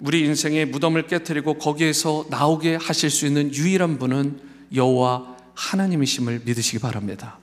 우리 0.00 0.22
인생의 0.24 0.66
무덤을 0.66 1.06
깨뜨리고 1.06 1.54
거기에서 1.54 2.26
나오게 2.30 2.76
하실 2.76 3.10
수 3.10 3.26
있는 3.26 3.54
유일한 3.54 3.96
분은 3.96 4.40
여호와 4.74 5.36
하나님이심을 5.54 6.42
믿으시기 6.44 6.80
바랍니다. 6.80 7.38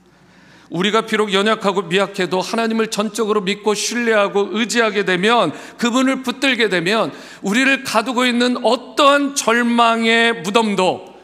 우리가 0.70 1.02
비록 1.02 1.32
연약하고 1.32 1.82
미약해도 1.82 2.40
하나님을 2.40 2.88
전적으로 2.88 3.40
믿고 3.40 3.74
신뢰하고 3.74 4.48
의지하게 4.52 5.04
되면 5.04 5.52
그분을 5.78 6.22
붙들게 6.22 6.68
되면 6.68 7.12
우리를 7.42 7.84
가두고 7.84 8.26
있는 8.26 8.64
어떠한 8.64 9.34
절망의 9.34 10.42
무덤도 10.42 11.14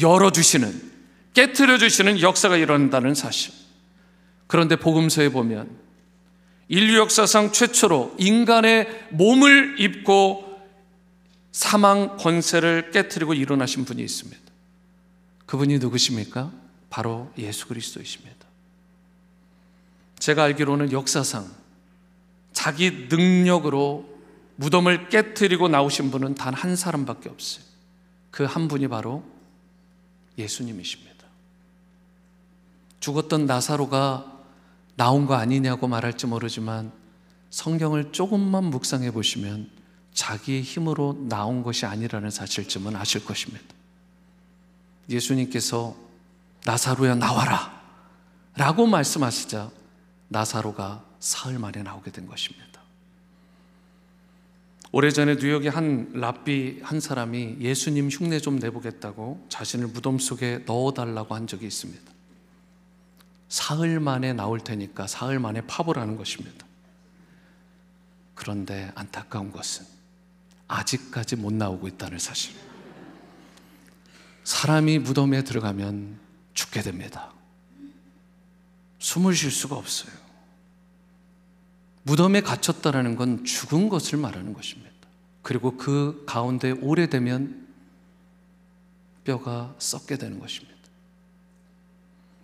열어주시는 0.00 0.92
깨뜨려 1.34 1.78
주시는 1.78 2.20
역사가 2.20 2.56
일어난다는 2.56 3.14
사실. 3.14 3.52
그런데 4.46 4.76
복음서에 4.76 5.28
보면 5.30 5.68
인류 6.68 6.98
역사상 6.98 7.52
최초로 7.52 8.14
인간의 8.18 9.06
몸을 9.10 9.76
입고 9.78 10.44
사망 11.52 12.16
권세를 12.16 12.90
깨뜨리고 12.90 13.34
일어나신 13.34 13.84
분이 13.84 14.02
있습니다. 14.02 14.42
그분이 15.46 15.78
누구십니까? 15.78 16.52
바로 16.90 17.30
예수 17.38 17.66
그리스도이십니다. 17.66 18.45
제가 20.18 20.44
알기로는 20.44 20.92
역사상 20.92 21.48
자기 22.52 23.06
능력으로 23.10 24.08
무덤을 24.56 25.08
깨뜨리고 25.10 25.68
나오신 25.68 26.10
분은 26.10 26.34
단 26.34 26.54
한 26.54 26.74
사람밖에 26.76 27.28
없어요. 27.28 27.64
그 28.30 28.44
한 28.44 28.68
분이 28.68 28.88
바로 28.88 29.22
예수님이십니다. 30.38 31.16
죽었던 33.00 33.46
나사로가 33.46 34.32
나온 34.96 35.26
거 35.26 35.34
아니냐고 35.34 35.86
말할지 35.88 36.26
모르지만 36.26 36.92
성경을 37.50 38.12
조금만 38.12 38.64
묵상해 38.64 39.10
보시면 39.10 39.70
자기의 40.12 40.62
힘으로 40.62 41.16
나온 41.28 41.62
것이 41.62 41.86
아니라는 41.86 42.30
사실쯤은 42.30 42.96
아실 42.96 43.24
것입니다. 43.24 43.64
예수님께서 45.08 45.94
나사로야 46.64 47.14
나와라 47.14 47.80
라고 48.56 48.86
말씀하시자 48.86 49.70
나사로가 50.28 51.04
사흘 51.20 51.58
만에 51.58 51.82
나오게 51.82 52.10
된 52.10 52.26
것입니다. 52.26 52.66
오래전에 54.92 55.36
뉴욕의 55.36 55.70
한 55.70 56.10
랍비 56.14 56.80
한 56.82 57.00
사람이 57.00 57.58
예수님 57.60 58.08
흉내 58.08 58.38
좀 58.38 58.58
내보겠다고 58.58 59.46
자신을 59.48 59.88
무덤 59.88 60.18
속에 60.18 60.64
넣어달라고 60.66 61.34
한 61.34 61.46
적이 61.46 61.66
있습니다. 61.66 62.12
사흘 63.48 64.00
만에 64.00 64.32
나올 64.32 64.60
테니까 64.60 65.06
사흘 65.06 65.38
만에 65.38 65.60
파보라는 65.62 66.16
것입니다. 66.16 66.66
그런데 68.34 68.90
안타까운 68.94 69.50
것은 69.52 69.86
아직까지 70.68 71.36
못 71.36 71.52
나오고 71.52 71.88
있다는 71.88 72.18
사실. 72.18 72.54
사람이 74.44 75.00
무덤에 75.00 75.42
들어가면 75.42 76.18
죽게 76.54 76.82
됩니다. 76.82 77.32
숨을 79.06 79.34
쉴 79.34 79.52
수가 79.52 79.76
없어요. 79.76 80.12
무덤에 82.02 82.40
갇혔다라는 82.40 83.14
건 83.14 83.44
죽은 83.44 83.88
것을 83.88 84.18
말하는 84.18 84.52
것입니다. 84.52 84.90
그리고 85.42 85.76
그 85.76 86.24
가운데 86.26 86.72
오래되면 86.72 87.68
뼈가 89.22 89.76
썩게 89.78 90.18
되는 90.18 90.40
것입니다. 90.40 90.76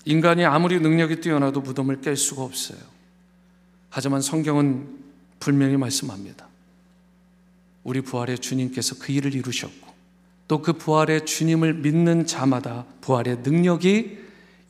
인간이 0.05 0.45
아무리 0.45 0.79
능력이 0.79 1.21
뛰어나도 1.21 1.63
무덤을 1.63 2.01
깰 2.01 2.15
수가 2.15 2.43
없어요. 2.43 2.79
하지만 3.91 4.21
성경은 4.21 5.01
분명히 5.41 5.77
말씀합니다. 5.77 6.47
우리 7.83 8.01
부활의 8.03 8.39
주님께서 8.39 8.99
그 9.01 9.11
일을 9.11 9.35
이루셨고 9.35 9.93
또 10.47 10.63
그 10.63 10.75
부활의 10.75 11.27
주님을 11.27 11.75
믿는 11.75 12.27
자마다 12.27 12.87
부활의 13.01 13.39
능력이 13.39 14.19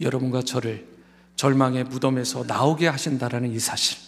여러분과 0.00 0.42
저를 0.42 0.91
절망의 1.36 1.84
무덤에서 1.84 2.44
나오게 2.46 2.86
하신다라는 2.88 3.52
이 3.52 3.58
사실 3.58 3.98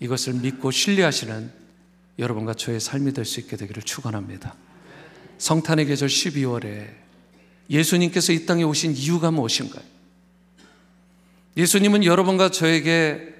이것을 0.00 0.34
믿고 0.34 0.70
신뢰하시는 0.70 1.50
여러분과 2.18 2.54
저의 2.54 2.80
삶이 2.80 3.12
될 3.12 3.24
수 3.24 3.40
있게 3.40 3.56
되기를 3.56 3.82
축원합니다. 3.82 4.54
성탄의 5.38 5.86
계절 5.86 6.08
12월에 6.08 6.88
예수님께서 7.68 8.32
이 8.32 8.46
땅에 8.46 8.62
오신 8.62 8.96
이유가 8.96 9.30
무엇인가요? 9.30 9.84
예수님은 11.56 12.04
여러분과 12.04 12.50
저에게 12.50 13.34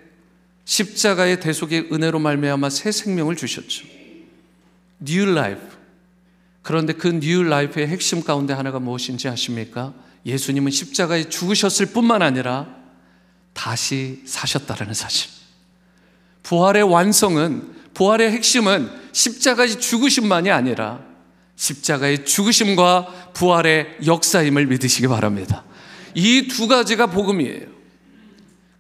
십자가의 0.65 1.41
대속의 1.41 1.89
은혜로 1.93 2.19
말미암아 2.19 2.71
새 2.71 2.91
생명을 2.91 3.37
주셨죠. 3.37 3.87
New 5.07 5.31
Life. 5.31 5.63
그런데 6.63 6.93
그 6.93 7.09
New 7.09 7.47
Life의 7.47 7.87
핵심 7.89 8.23
가운데 8.25 8.53
하나가 8.53 8.81
무엇인지 8.81 9.29
아십니까? 9.29 9.95
예수님은 10.27 10.73
십자가에 10.73 11.29
죽으셨을 11.29 11.87
뿐만 11.87 12.21
아니라 12.21 12.67
다시 13.53 14.23
사셨다라는 14.27 14.93
사실. 14.93 15.31
부활의 16.43 16.83
완성은 16.83 17.75
부활의 17.95 18.33
핵심은 18.33 18.91
십자가의 19.13 19.81
죽으심만이 19.81 20.51
아니라 20.51 21.01
십자가의 21.57 22.27
죽으심과 22.27 23.31
부활의 23.33 23.99
역사임을 24.05 24.67
믿으시기 24.67 25.09
바랍니다. 25.09 25.65
이 26.15 26.49
두 26.49 26.69
가지가 26.69 27.07
복음이에요. 27.07 27.67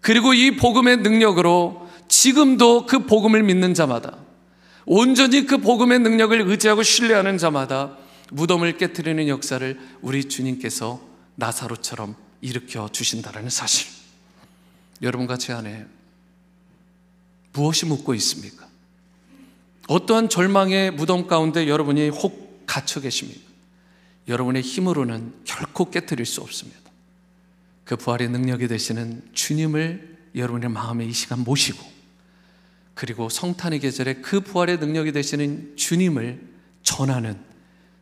그리고 0.01 0.35
이 0.35 0.57
복음의 0.57 0.99
능력으로 0.99 1.89
지금도 2.09 2.87
그 2.87 3.07
복음을 3.07 3.43
믿는 3.43 3.75
자마다 3.75 4.19
온전히 4.85 5.47
그 5.47 5.59
복음의 5.59 6.01
능력을 6.01 6.41
의지하고 6.43 6.83
신뢰하는 6.83 7.39
자마다 7.39 7.97
무덤을 8.31 8.77
깨뜨리는 8.77 9.27
역사를 9.29 9.79
우리 10.03 10.25
주님께서 10.25 11.16
나사로처럼 11.37 12.17
일으켜 12.41 12.89
주신다라는 12.91 13.51
사실. 13.51 13.89
여러분과 15.03 15.37
제 15.37 15.53
안에 15.53 15.87
무엇이 17.53 17.87
묻고 17.87 18.15
있습니까? 18.15 18.67
어떠한 19.89 20.29
절망의 20.29 20.93
무덤 20.93 21.27
가운데 21.27 21.69
여러분이 21.69 22.09
혹 22.09 22.67
갇혀 22.67 23.01
계십니까? 23.01 23.47
여러분의 24.29 24.63
힘으로는 24.63 25.43
결코 25.45 25.91
깨뜨릴 25.91 26.27
수 26.27 26.41
없습니다. 26.41 26.81
그 27.85 27.97
부활의 27.97 28.29
능력이 28.31 28.67
되시는 28.67 29.31
주님을 29.33 30.17
여러분의 30.35 30.69
마음에 30.69 31.05
이 31.07 31.13
시간 31.13 31.41
모시고 31.45 31.97
그리고 32.95 33.29
성탄의 33.29 33.79
계절에 33.81 34.15
그 34.15 34.41
부활의 34.41 34.79
능력이 34.79 35.13
되시는 35.13 35.77
주님을 35.77 36.43
전하는 36.83 37.39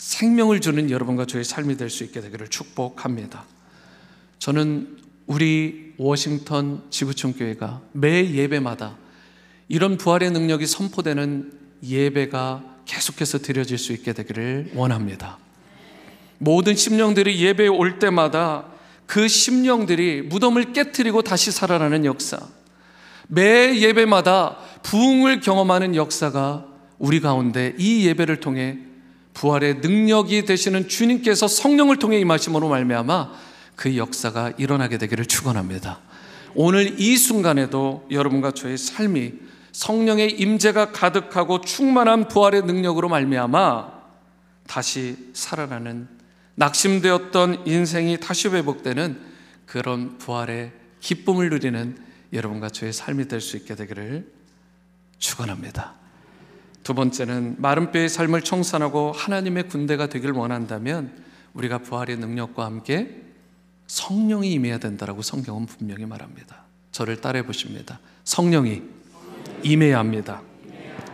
생명을 0.04 0.60
주는 0.60 0.90
여러분과 0.90 1.24
저의 1.24 1.44
삶이 1.44 1.78
될 1.78 1.88
수 1.88 2.04
있게 2.04 2.20
되기를 2.20 2.48
축복합니다. 2.48 3.46
저는 4.38 4.98
우리 5.26 5.94
워싱턴 5.96 6.82
지구촌 6.90 7.32
교회가 7.32 7.80
매 7.92 8.30
예배마다 8.30 8.98
이런 9.68 9.96
부활의 9.96 10.30
능력이 10.32 10.66
선포되는 10.66 11.52
예배가 11.82 12.62
계속해서 12.84 13.38
드려질 13.38 13.78
수 13.78 13.94
있게 13.94 14.12
되기를 14.12 14.72
원합니다. 14.74 15.38
모든 16.36 16.76
심령들이 16.76 17.40
예배에 17.42 17.68
올 17.68 17.98
때마다 17.98 18.66
그 19.06 19.26
심령들이 19.26 20.22
무덤을 20.22 20.74
깨뜨리고 20.74 21.22
다시 21.22 21.50
살아나는 21.50 22.04
역사. 22.04 22.38
매 23.28 23.78
예배마다 23.78 24.58
부흥을 24.82 25.40
경험하는 25.40 25.96
역사가 25.96 26.66
우리 26.98 27.20
가운데 27.20 27.74
이 27.78 28.06
예배를 28.06 28.40
통해 28.40 28.78
부활의 29.34 29.76
능력이 29.76 30.44
되시는 30.44 30.88
주님께서 30.88 31.48
성령을 31.48 31.98
통해 31.98 32.18
임하심으로 32.20 32.68
말미암아 32.68 33.32
그 33.76 33.96
역사가 33.96 34.52
일어나게 34.56 34.98
되기를 34.98 35.26
축원합니다. 35.26 36.00
오늘 36.54 37.00
이 37.00 37.16
순간에도 37.16 38.06
여러분과 38.10 38.52
저의 38.52 38.78
삶이 38.78 39.32
성령의 39.72 40.40
임재가 40.40 40.92
가득하고 40.92 41.60
충만한 41.60 42.28
부활의 42.28 42.62
능력으로 42.62 43.08
말미암아 43.08 43.92
다시 44.68 45.16
살아나는 45.32 46.08
낙심되었던 46.54 47.66
인생이 47.66 48.20
다시 48.20 48.48
회복되는 48.48 49.20
그런 49.66 50.16
부활의 50.18 50.70
기쁨을 51.00 51.50
누리는 51.50 51.98
여러분과 52.32 52.70
저의 52.70 52.92
삶이 52.92 53.26
될 53.26 53.40
수 53.40 53.56
있게 53.56 53.74
되기를 53.74 54.32
축원합니다. 55.18 56.03
두 56.84 56.94
번째는 56.94 57.56
마른 57.58 57.90
뼈의 57.90 58.08
삶을 58.08 58.42
청산하고 58.42 59.12
하나님의 59.12 59.68
군대가 59.68 60.06
되길 60.06 60.30
원한다면 60.32 61.16
우리가 61.54 61.78
부활의 61.78 62.18
능력과 62.18 62.64
함께 62.64 63.22
성령이 63.86 64.52
임해야 64.52 64.78
된다라고 64.78 65.22
성경은 65.22 65.66
분명히 65.66 66.04
말합니다. 66.06 66.64
저를 66.92 67.20
따라해 67.20 67.44
보십니다. 67.44 67.98
성령이 68.24 68.82
임해야 69.62 69.98
합니다. 69.98 70.42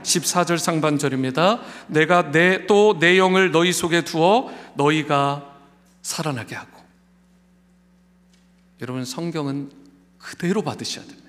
14절 0.02 0.58
상반절입니다. 0.58 1.60
내가 1.88 2.30
내 2.32 2.66
또 2.66 2.98
내 2.98 3.16
영을 3.18 3.50
너희 3.52 3.72
속에 3.72 4.02
두어 4.02 4.50
너희가 4.74 5.54
살아나게 6.02 6.56
하고. 6.56 6.80
여러분 8.80 9.04
성경은 9.04 9.70
그대로 10.18 10.62
받으셔야 10.62 11.04
됩니다. 11.04 11.28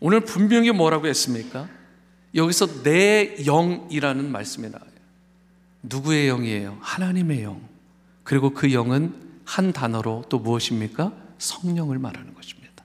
오늘 0.00 0.20
분명히 0.20 0.72
뭐라고 0.72 1.06
했습니까? 1.06 1.68
여기서 2.34 2.82
내 2.82 3.36
영이라는 3.44 4.30
말씀이 4.30 4.68
나와요. 4.68 4.90
누구의 5.82 6.28
영이에요? 6.28 6.78
하나님의 6.80 7.42
영. 7.42 7.60
그리고 8.22 8.50
그 8.50 8.72
영은 8.72 9.14
한 9.44 9.72
단어로 9.72 10.24
또 10.28 10.38
무엇입니까? 10.38 11.12
성령을 11.38 11.98
말하는 11.98 12.34
것입니다. 12.34 12.84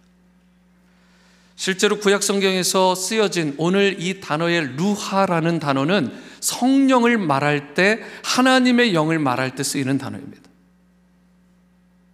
실제로 1.55 1.99
구약 1.99 2.23
성경에서 2.23 2.95
쓰여진 2.95 3.55
오늘 3.57 4.01
이 4.01 4.21
단어의 4.21 4.75
루하라는 4.75 5.59
단어는 5.59 6.13
성령을 6.41 7.17
말할 7.17 7.73
때 7.73 8.01
하나님의 8.23 8.93
영을 8.93 9.19
말할 9.19 9.55
때 9.55 9.63
쓰이는 9.63 9.97
단어입니다. 9.97 10.49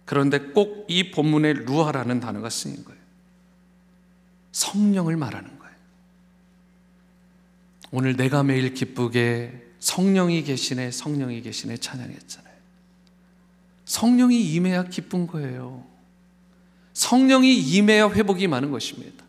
그런데 0.04 0.38
꼭 0.38 0.76
이 0.88 1.10
본문에 1.10 1.52
루하라는 1.52 2.20
단어가 2.20 2.48
쓰인 2.48 2.84
거예요. 2.84 3.00
성령을 4.52 5.16
말하는. 5.16 5.55
오늘 7.98 8.14
내가 8.14 8.42
매일 8.42 8.74
기쁘게 8.74 9.52
성령이 9.78 10.42
계시네, 10.42 10.90
성령이 10.90 11.40
계시네 11.40 11.78
찬양했잖아요. 11.78 12.52
성령이 13.86 14.38
임해야 14.52 14.84
기쁜 14.88 15.26
거예요. 15.26 15.82
성령이 16.92 17.56
임해야 17.56 18.10
회복이 18.10 18.48
많은 18.48 18.70
것입니다. 18.70 19.24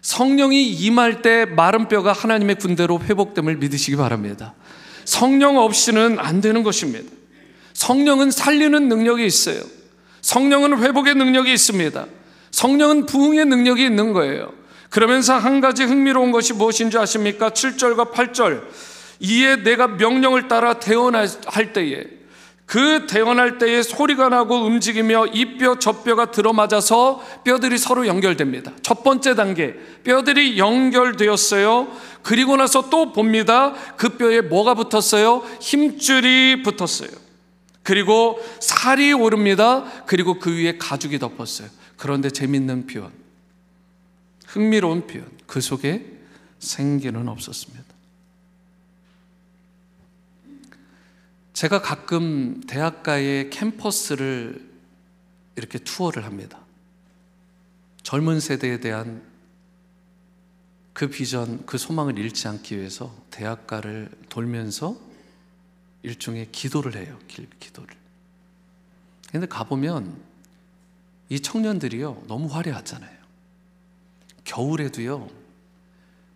성령이 0.00 0.70
임할 0.70 1.20
때 1.20 1.44
마른 1.44 1.86
뼈가 1.88 2.14
하나님의 2.14 2.54
군대로 2.54 2.98
회복됨을 2.98 3.58
믿으시기 3.58 3.98
바랍니다. 3.98 4.54
성령 5.04 5.58
없이는 5.58 6.18
안 6.18 6.40
되는 6.40 6.62
것입니다. 6.62 7.12
성령은 7.74 8.30
살리는 8.30 8.88
능력이 8.88 9.26
있어요. 9.26 9.62
성령은 10.22 10.78
회복의 10.78 11.14
능력이 11.14 11.52
있습니다. 11.52 12.06
성령은 12.52 13.04
부흥의 13.04 13.44
능력이 13.44 13.84
있는 13.84 14.14
거예요. 14.14 14.61
그러면서 14.92 15.38
한 15.38 15.62
가지 15.62 15.84
흥미로운 15.84 16.32
것이 16.32 16.52
무엇인지 16.52 16.98
아십니까? 16.98 17.48
7절과 17.48 18.12
8절. 18.12 18.62
이에 19.20 19.56
내가 19.56 19.88
명령을 19.88 20.48
따라 20.48 20.74
태어날 20.74 21.26
때에 21.72 22.04
그 22.66 23.06
태어날 23.06 23.56
때에 23.56 23.82
소리가 23.82 24.28
나고 24.28 24.54
움직이며 24.66 25.28
이 25.28 25.56
뼈 25.56 25.76
저 25.78 26.02
뼈가 26.02 26.30
들어맞아서 26.30 27.24
뼈들이 27.42 27.78
서로 27.78 28.06
연결됩니다. 28.06 28.72
첫 28.82 29.02
번째 29.02 29.34
단계 29.34 29.74
뼈들이 30.04 30.58
연결되었어요. 30.58 31.88
그리고 32.22 32.56
나서 32.58 32.90
또 32.90 33.12
봅니다. 33.12 33.72
그 33.96 34.10
뼈에 34.10 34.42
뭐가 34.42 34.74
붙었어요? 34.74 35.42
힘줄이 35.60 36.62
붙었어요. 36.62 37.10
그리고 37.82 38.38
살이 38.60 39.14
오릅니다. 39.14 39.84
그리고 40.04 40.38
그 40.38 40.54
위에 40.54 40.76
가죽이 40.76 41.18
덮었어요. 41.18 41.68
그런데 41.96 42.28
재밌는 42.28 42.86
표현. 42.86 43.21
흥미로운 44.52 45.06
표현. 45.06 45.30
그 45.46 45.62
속에 45.62 46.20
생기는 46.58 47.26
없었습니다. 47.26 47.84
제가 51.54 51.80
가끔 51.80 52.60
대학가의 52.66 53.48
캠퍼스를 53.48 54.70
이렇게 55.56 55.78
투어를 55.78 56.26
합니다. 56.26 56.60
젊은 58.02 58.40
세대에 58.40 58.80
대한 58.80 59.22
그 60.92 61.08
비전, 61.08 61.64
그 61.64 61.78
소망을 61.78 62.18
잃지 62.18 62.46
않기 62.46 62.76
위해서 62.76 63.14
대학가를 63.30 64.10
돌면서 64.28 65.00
일종의 66.02 66.52
기도를 66.52 66.96
해요. 66.96 67.18
기도를. 67.58 67.96
근데 69.30 69.46
가보면 69.46 70.22
이 71.30 71.40
청년들이요, 71.40 72.24
너무 72.28 72.48
화려하잖아요. 72.48 73.21
겨울에도요, 74.44 75.28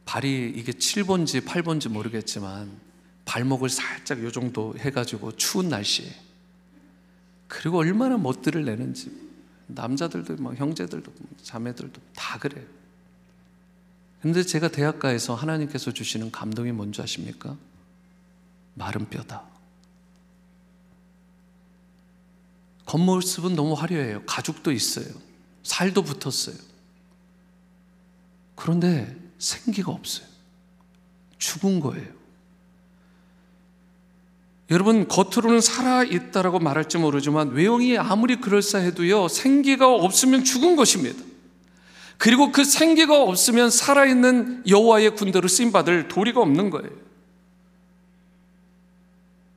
발이 0.04 0.52
이게 0.54 0.72
7번지 0.72 1.44
8번지 1.44 1.88
모르겠지만 1.88 2.80
발목을 3.24 3.68
살짝 3.68 4.22
요 4.22 4.30
정도 4.30 4.74
해가지고 4.78 5.32
추운 5.36 5.68
날씨에 5.68 6.06
그리고 7.48 7.78
얼마나 7.78 8.16
멋들을 8.16 8.64
내는지 8.64 9.10
남자들도 9.66 10.36
뭐 10.36 10.54
형제들도 10.54 11.12
자매들도 11.42 12.00
다 12.14 12.38
그래요. 12.38 12.64
근데 14.20 14.42
제가 14.42 14.68
대학가에서 14.68 15.34
하나님께서 15.34 15.92
주시는 15.92 16.30
감동이 16.30 16.72
뭔지 16.72 17.02
아십니까? 17.02 17.56
마른 18.74 19.08
뼈다. 19.08 19.44
겉모습은 22.86 23.56
너무 23.56 23.74
화려해요. 23.74 24.22
가죽도 24.26 24.70
있어요. 24.72 25.06
살도 25.64 26.02
붙었어요. 26.02 26.56
그런데 28.56 29.14
생기가 29.38 29.92
없어요. 29.92 30.26
죽은 31.38 31.78
거예요. 31.80 32.16
여러분 34.70 35.06
겉으로는 35.06 35.60
살아 35.60 36.02
있다라고 36.02 36.58
말할지 36.58 36.98
모르지만 36.98 37.50
외형이 37.50 37.98
아무리 37.98 38.40
그럴싸해도요 38.40 39.28
생기가 39.28 39.94
없으면 39.94 40.42
죽은 40.42 40.74
것입니다. 40.74 41.22
그리고 42.18 42.50
그 42.50 42.64
생기가 42.64 43.22
없으면 43.22 43.70
살아 43.70 44.06
있는 44.06 44.64
여호와의 44.66 45.14
군대로 45.14 45.46
쓰임 45.46 45.70
받을 45.70 46.08
도리가 46.08 46.40
없는 46.40 46.70
거예요. 46.70 46.90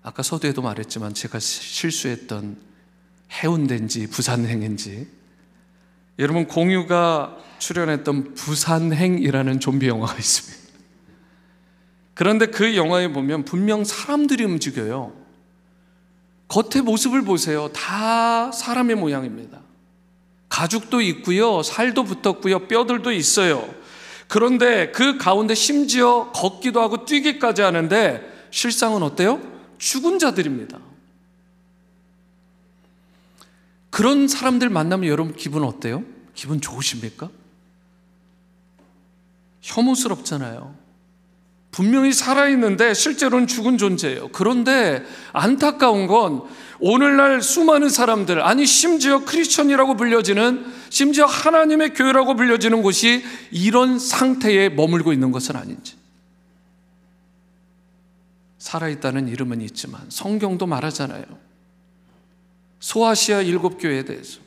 아까 0.03 0.21
서두에도 0.21 0.61
말했지만 0.61 1.13
제가 1.13 1.39
실수했던 1.39 2.57
해운대인지 3.31 4.07
부산행인지 4.07 5.07
여러분 6.19 6.47
공유가 6.47 7.37
출연했던 7.59 8.33
부산행이라는 8.35 9.59
좀비 9.59 9.87
영화가 9.87 10.15
있습니다. 10.15 10.59
그런데 12.13 12.47
그 12.47 12.75
영화에 12.75 13.07
보면 13.07 13.45
분명 13.45 13.85
사람들이 13.85 14.43
움직여요. 14.43 15.13
겉의 16.49 16.83
모습을 16.83 17.21
보세요. 17.23 17.69
다 17.69 18.51
사람의 18.51 18.97
모양입니다. 18.97 19.61
가죽도 20.49 20.99
있고요. 20.99 21.63
살도 21.63 22.03
붙었고요. 22.03 22.67
뼈들도 22.67 23.13
있어요. 23.13 23.73
그런데 24.27 24.91
그 24.91 25.17
가운데 25.17 25.55
심지어 25.55 26.31
걷기도 26.33 26.81
하고 26.81 27.05
뛰기까지 27.05 27.61
하는데 27.61 28.21
실상은 28.51 29.03
어때요? 29.03 29.41
죽은 29.77 30.19
자들입니다. 30.19 30.88
그런 33.89 34.27
사람들 34.27 34.69
만나면 34.69 35.09
여러분 35.09 35.35
기분 35.35 35.63
어때요? 35.63 36.03
기분 36.33 36.61
좋으십니까? 36.61 37.29
혐오스럽잖아요. 39.61 40.75
분명히 41.71 42.13
살아있는데 42.13 42.93
실제로는 42.93 43.47
죽은 43.47 43.77
존재예요. 43.77 44.29
그런데 44.29 45.03
안타까운 45.33 46.07
건 46.07 46.43
오늘날 46.79 47.41
수많은 47.41 47.89
사람들, 47.89 48.41
아니, 48.41 48.65
심지어 48.65 49.25
크리스천이라고 49.25 49.95
불려지는, 49.95 50.65
심지어 50.89 51.25
하나님의 51.25 51.93
교회라고 51.93 52.35
불려지는 52.35 52.81
곳이 52.81 53.23
이런 53.51 53.99
상태에 53.99 54.69
머물고 54.69 55.11
있는 55.11 55.31
것은 55.31 55.57
아닌지. 55.57 55.97
살아있다는 58.59 59.27
이름은 59.27 59.61
있지만 59.61 60.01
성경도 60.09 60.67
말하잖아요. 60.67 61.23
소아시아 62.79 63.41
일곱 63.41 63.77
교회에 63.77 64.03
대해서 64.03 64.39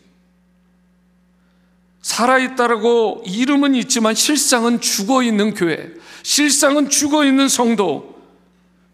살아있다라고 2.03 3.23
이름은 3.27 3.75
있지만 3.77 4.15
실상은 4.15 4.81
죽어 4.81 5.23
있는 5.23 5.55
교회, 5.55 5.93
실상은 6.23 6.89
죽어 6.89 7.25
있는 7.25 7.49
성도, 7.49 8.21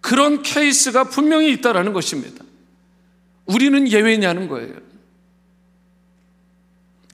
그런 0.00 0.42
케이스가 0.42 1.04
분명히 1.04 1.50
있다라는 1.52 1.92
것입니다. 1.92 2.44
우리는 3.46 3.90
예외냐는 3.90 4.48
거예요. 4.48 4.74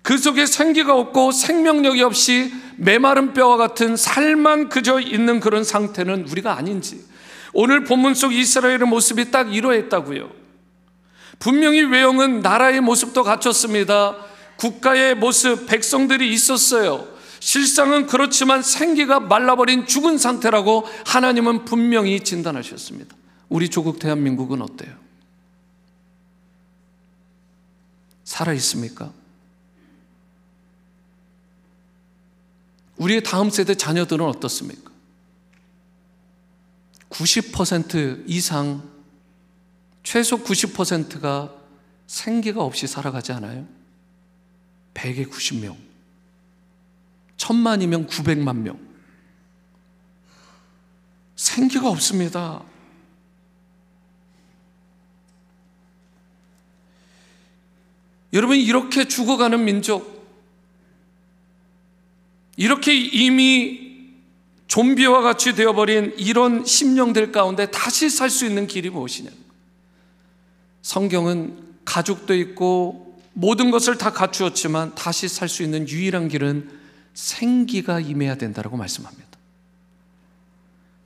그 0.03 0.19
속에 0.19 0.45
생기가 0.45 0.95
없고 0.95 1.33
생명력이 1.33 2.03
없이 2.03 2.53
메마른 2.77 3.33
뼈와 3.33 3.57
같은 3.57 3.97
살만 3.97 4.69
그저 4.69 5.01
있는 5.01 5.41
그런 5.41 5.65
상태는 5.65 6.29
우리가 6.29 6.59
아닌지. 6.59 7.03
오늘 7.55 7.85
본문 7.85 8.15
속 8.15 8.35
이스라엘의 8.35 8.81
모습이 8.81 9.31
딱 9.31 9.55
이러했다고요. 9.55 10.44
분명히 11.39 11.83
외형은 11.83 12.41
나라의 12.41 12.81
모습도 12.81 13.23
갖췄습니다. 13.23 14.17
국가의 14.57 15.15
모습, 15.15 15.67
백성들이 15.67 16.33
있었어요. 16.33 17.07
실상은 17.41 18.07
그렇지만 18.07 18.63
생기가 18.63 19.21
말라버린 19.21 19.87
죽은 19.87 20.17
상태라고 20.17 20.87
하나님은 21.05 21.65
분명히 21.67 22.21
진단하셨습니다. 22.21 23.15
우리 23.51 23.69
조국 23.69 23.99
대한민국은 23.99 24.63
어때요? 24.63 24.95
살아 28.25 28.55
있습니까? 28.55 29.13
우리의 32.97 33.23
다음 33.23 33.51
세대 33.51 33.75
자녀들은 33.75 34.25
어떻습니까? 34.25 34.91
90% 37.11 38.25
이상, 38.27 38.83
최소 40.05 40.39
90%가 40.45 41.53
생기가 42.07 42.63
없이 42.63 42.87
살아가지 42.87 43.33
않아요? 43.33 43.67
100에 44.93 45.29
90명. 45.29 45.77
천만이면 47.37 48.07
900만 48.07 48.59
명. 48.59 48.79
생기가 51.35 51.89
없습니다. 51.89 52.63
여러분, 58.33 58.57
이렇게 58.57 59.09
죽어가는 59.09 59.65
민족, 59.65 60.15
이렇게 62.57 62.95
이미 62.95 64.13
좀비와 64.67 65.23
같이 65.23 65.55
되어버린 65.55 66.15
이런 66.19 66.65
심령들 66.65 67.33
가운데 67.33 67.71
다시 67.71 68.11
살 68.11 68.29
수 68.29 68.45
있는 68.45 68.67
길이 68.67 68.91
무엇이냐? 68.91 69.44
성경은 70.85 71.57
가족도 71.87 72.35
있고 72.35 73.19
모든 73.33 73.71
것을 73.71 73.97
다 73.97 74.13
갖추었지만 74.13 74.95
다시 74.95 75.29
살 75.29 75.49
수 75.49 75.63
있는 75.63 75.89
유일한 75.89 76.29
길은 76.29 76.69
생기가 77.15 78.01
임해야 78.01 78.37
된다고 78.37 78.77
말씀합니다. 78.77 79.25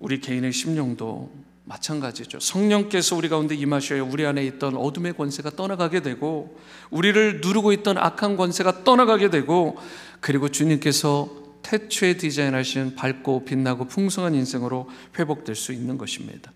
우리 0.00 0.20
개인의 0.20 0.52
심령도 0.52 1.30
마찬가지죠. 1.64 2.40
성령께서 2.40 3.14
우리 3.14 3.28
가운데 3.28 3.54
임하셔야 3.54 4.02
우리 4.02 4.26
안에 4.26 4.44
있던 4.46 4.76
어둠의 4.76 5.12
권세가 5.12 5.50
떠나가게 5.50 6.00
되고 6.00 6.58
우리를 6.90 7.40
누르고 7.40 7.72
있던 7.72 7.98
악한 7.98 8.36
권세가 8.36 8.82
떠나가게 8.82 9.30
되고 9.30 9.78
그리고 10.18 10.48
주님께서 10.48 11.30
태초에 11.62 12.16
디자인하신 12.16 12.96
밝고 12.96 13.44
빛나고 13.44 13.86
풍성한 13.86 14.34
인생으로 14.34 14.90
회복될 15.18 15.54
수 15.54 15.72
있는 15.72 15.98
것입니다. 15.98 16.50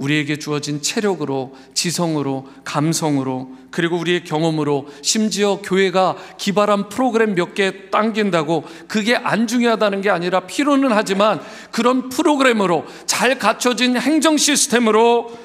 우리에게 0.00 0.38
주어진 0.38 0.80
체력으로, 0.80 1.54
지성으로, 1.74 2.48
감성으로, 2.64 3.50
그리고 3.70 3.98
우리의 3.98 4.24
경험으로, 4.24 4.88
심지어 5.02 5.60
교회가 5.62 6.16
기발한 6.38 6.88
프로그램 6.88 7.34
몇 7.34 7.54
개 7.54 7.90
당긴다고 7.90 8.64
그게 8.88 9.14
안 9.14 9.46
중요하다는 9.46 10.00
게 10.00 10.08
아니라 10.08 10.40
필요는 10.46 10.90
하지만 10.92 11.40
그런 11.70 12.08
프로그램으로 12.08 12.86
잘 13.04 13.38
갖춰진 13.38 13.96
행정 13.98 14.38
시스템으로 14.38 15.38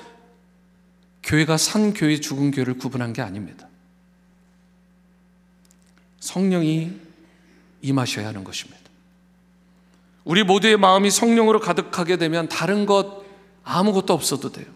교회가 1.22 1.58
산 1.58 1.94
교회, 1.94 2.20
죽은 2.20 2.52
교회를 2.52 2.78
구분한 2.78 3.12
게 3.12 3.22
아닙니다. 3.22 3.68
성령이 6.22 6.92
임하셔야 7.82 8.28
하는 8.28 8.46
것입니다. 8.46 8.82
우리 10.24 10.44
모두의 10.44 10.78
마음이 10.78 11.12
성령으로 11.12 11.60
가득하게 11.60 12.18
되면 12.18 12.48
다른 12.48 12.86
것 12.86 13.25
아무것도 13.66 14.14
없어도 14.14 14.52
돼요. 14.52 14.68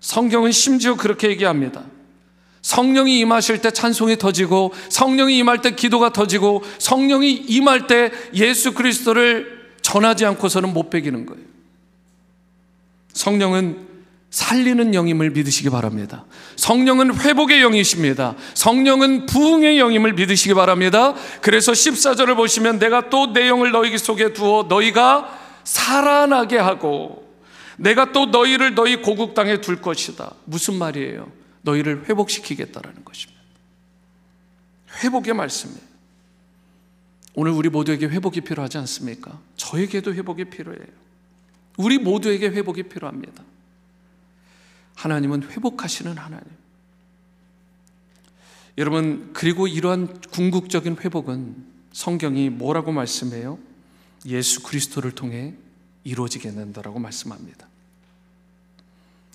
성경은 0.00 0.50
심지어 0.50 0.96
그렇게 0.96 1.28
얘기합니다. 1.28 1.84
성령이 2.62 3.20
임하실 3.20 3.60
때 3.62 3.70
찬송이 3.70 4.16
터지고 4.16 4.72
성령이 4.88 5.38
임할 5.38 5.62
때 5.62 5.74
기도가 5.74 6.12
터지고 6.12 6.62
성령이 6.78 7.32
임할 7.32 7.86
때 7.86 8.10
예수 8.34 8.74
그리스도를 8.74 9.60
전하지 9.82 10.26
않고서는 10.26 10.72
못 10.72 10.90
베기는 10.90 11.26
거예요. 11.26 11.42
성령은 13.12 13.88
살리는 14.30 14.94
영임을 14.94 15.30
믿으시기 15.30 15.70
바랍니다. 15.70 16.24
성령은 16.56 17.18
회복의 17.18 17.62
영이십니다. 17.62 18.36
성령은 18.54 19.26
부흥의 19.26 19.78
영임을 19.78 20.12
믿으시기 20.12 20.54
바랍니다. 20.54 21.14
그래서 21.40 21.72
14절을 21.72 22.36
보시면 22.36 22.78
내가 22.78 23.10
또 23.10 23.32
내 23.32 23.48
영을 23.48 23.72
너희 23.72 23.96
속에 23.98 24.32
두어 24.32 24.66
너희가 24.68 25.36
살아나게 25.64 26.58
하고 26.58 27.19
내가 27.80 28.12
또 28.12 28.26
너희를 28.26 28.74
너희 28.74 29.00
고국 29.00 29.32
땅에 29.32 29.62
둘 29.62 29.80
것이다. 29.80 30.34
무슨 30.44 30.74
말이에요? 30.74 31.32
너희를 31.62 32.08
회복시키겠다라는 32.08 33.04
것입니다. 33.04 33.40
회복의 35.02 35.32
말씀이에요. 35.32 35.80
오늘 37.34 37.52
우리 37.52 37.70
모두에게 37.70 38.06
회복이 38.06 38.42
필요하지 38.42 38.76
않습니까? 38.78 39.40
저에게도 39.56 40.12
회복이 40.12 40.46
필요해요. 40.46 40.84
우리 41.78 41.98
모두에게 41.98 42.50
회복이 42.50 42.82
필요합니다. 42.84 43.42
하나님은 44.96 45.44
회복하시는 45.44 46.18
하나님. 46.18 46.44
여러분, 48.76 49.30
그리고 49.32 49.66
이러한 49.66 50.20
궁극적인 50.30 50.98
회복은 51.00 51.64
성경이 51.92 52.50
뭐라고 52.50 52.92
말씀해요? 52.92 53.58
예수 54.26 54.62
그리스도를 54.62 55.12
통해 55.12 55.54
이루어지게 56.04 56.50
된다라고 56.50 56.98
말씀합니다. 56.98 57.68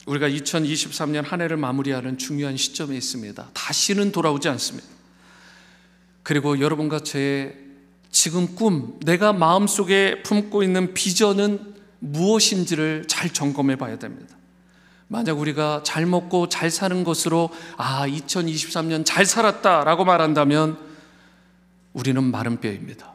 우리가 0.06 0.30
2023년 0.30 1.23
한 1.23 1.41
해를 1.41 1.58
마무리하는 1.58 2.17
중요한 2.17 2.58
시점에 2.58 2.95
있습니다. 2.95 3.49
다시는 3.54 4.12
돌아오지 4.12 4.49
않습니다. 4.49 4.88
그리고 6.23 6.60
여러분과 6.60 6.99
제 6.99 7.65
지금 8.12 8.56
꿈, 8.56 8.99
내가 9.01 9.34
마음속에 9.34 10.23
품고 10.23 10.63
있는 10.63 10.93
비전은 10.93 11.75
무엇인지를 11.99 13.06
잘 13.08 13.32
점검해 13.32 13.75
봐야 13.75 13.97
됩니다. 13.97 14.36
만약 15.08 15.39
우리가 15.39 15.84
잘 15.84 16.06
먹고 16.06 16.49
잘 16.49 16.71
사는 16.71 17.04
것으로 17.04 17.49
아, 17.78 18.08
2023년 18.08 19.06
잘 19.06 19.25
살았다라고 19.25 20.06
말한다면 20.06 20.78
우리는 21.93 22.23
마른 22.23 22.60
뼈입니다. 22.60 23.14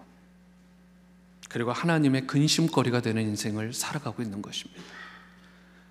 그리고 1.51 1.73
하나님의 1.73 2.27
근심거리가 2.27 3.03
되는 3.03 3.23
인생을 3.23 3.75
살아가고 3.75 4.23
있는 4.23 4.41
것입니다. 4.41 4.81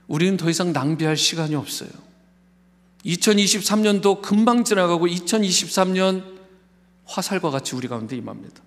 우리는 0.08 0.38
더 0.38 0.50
이상 0.50 0.72
낭비할 0.74 1.18
시간이 1.18 1.54
없어요. 1.54 1.90
2023년도 3.06 4.22
금방 4.22 4.64
지나가고 4.64 5.06
2023년 5.08 6.40
화살과 7.06 7.52
같이 7.52 7.76
우리 7.76 7.88
가운데 7.88 8.16
임합니다. 8.16 8.62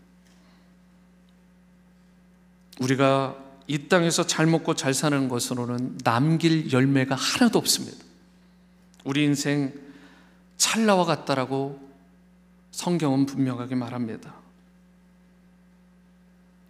우리가 2.81 3.37
이 3.67 3.89
땅에서 3.89 4.27
잘 4.27 4.47
먹고 4.47 4.75
잘 4.75 4.93
사는 4.93 5.29
것으로는 5.29 5.99
남길 6.05 6.71
열매가 6.73 7.15
하나도 7.15 7.59
없습니다. 7.59 8.05
우리 9.05 9.25
인생 9.25 9.73
찰나와 10.59 11.07
같다라고 11.07 11.81
성경은 12.71 13.27
분명하게 13.27 13.77
말합니다. 13.77 14.42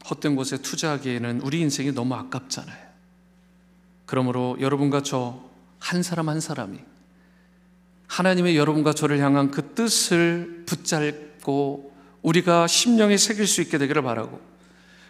헛된 0.08 0.36
곳에 0.36 0.58
투자하기에는 0.58 1.40
우리 1.42 1.60
인생이 1.60 1.92
너무 1.92 2.14
아깝잖아요. 2.14 2.92
그러므로 4.06 4.56
여러분과 4.60 5.02
저 5.02 5.52
한 5.82 6.02
사람 6.02 6.28
한 6.28 6.40
사람이 6.40 6.78
하나님의 8.06 8.56
여러분과 8.56 8.92
저를 8.92 9.18
향한 9.18 9.50
그 9.50 9.74
뜻을 9.74 10.62
붙잡고 10.64 11.92
우리가 12.22 12.68
심령에 12.68 13.16
새길 13.16 13.48
수 13.48 13.60
있게 13.62 13.78
되기를 13.78 14.02
바라고 14.02 14.40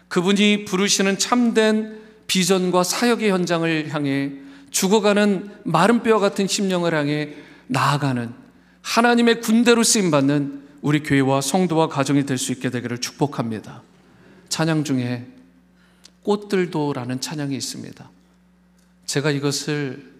그분이 0.07 0.65
부르시는 0.65 1.19
참된 1.19 2.01
비전과 2.25 2.83
사역의 2.83 3.29
현장을 3.29 3.93
향해 3.93 4.31
죽어가는 4.71 5.51
마른 5.63 6.01
뼈 6.01 6.17
같은 6.19 6.47
심령을 6.47 6.95
향해 6.95 7.35
나아가는 7.67 8.33
하나님의 8.81 9.41
군대로 9.41 9.83
쓰임 9.83 10.09
받는 10.09 10.63
우리 10.81 11.03
교회와 11.03 11.41
성도와 11.41 11.87
가정이 11.87 12.25
될 12.25 12.37
수 12.39 12.51
있게 12.51 12.71
되기를 12.71 12.97
축복합니다. 12.97 13.83
찬양 14.53 14.83
중에 14.83 15.25
꽃들도라는 16.21 17.21
찬양이 17.21 17.55
있습니다. 17.55 18.07
제가 19.07 19.31
이것을 19.31 20.13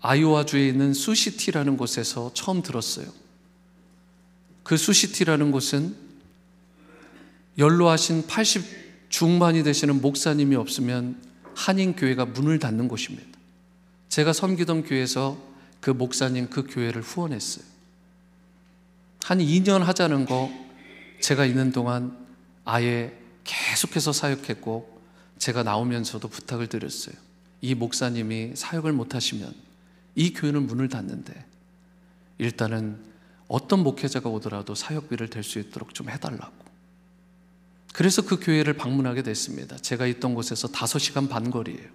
아이오와주에 0.00 0.68
있는 0.68 0.94
수시티라는 0.94 1.76
곳에서 1.76 2.30
처음 2.32 2.62
들었어요. 2.62 3.12
그 4.62 4.78
수시티라는 4.78 5.52
곳은 5.52 5.94
연로하신 7.58 8.26
80 8.26 9.10
중반이 9.10 9.62
되시는 9.64 10.00
목사님이 10.00 10.56
없으면 10.56 11.20
한인교회가 11.54 12.24
문을 12.24 12.58
닫는 12.58 12.88
곳입니다. 12.88 13.38
제가 14.08 14.32
섬기던 14.32 14.84
교회에서 14.84 15.36
그 15.82 15.90
목사님 15.90 16.48
그 16.48 16.66
교회를 16.66 17.02
후원했어요. 17.02 17.66
한 19.24 19.40
2년 19.40 19.80
하자는 19.80 20.24
거 20.24 20.50
제가 21.20 21.44
있는 21.44 21.70
동안 21.70 22.16
아예 22.64 23.21
계속해서 23.44 24.12
사역했고 24.12 25.00
제가 25.38 25.62
나오면서도 25.62 26.28
부탁을 26.28 26.68
드렸어요. 26.68 27.14
이 27.60 27.74
목사님이 27.74 28.52
사역을 28.54 28.92
못 28.92 29.14
하시면 29.14 29.52
이 30.14 30.32
교회는 30.32 30.66
문을 30.66 30.88
닫는데 30.88 31.44
일단은 32.38 33.02
어떤 33.48 33.80
목회자가 33.82 34.28
오더라도 34.28 34.74
사역비를 34.74 35.28
댈 35.28 35.42
수 35.42 35.58
있도록 35.58 35.94
좀 35.94 36.08
해달라고. 36.08 36.52
그래서 37.92 38.22
그 38.22 38.40
교회를 38.40 38.74
방문하게 38.74 39.22
됐습니다. 39.22 39.76
제가 39.76 40.06
있던 40.06 40.34
곳에서 40.34 40.68
5시간 40.68 41.28
반 41.28 41.50
거리예요. 41.50 41.90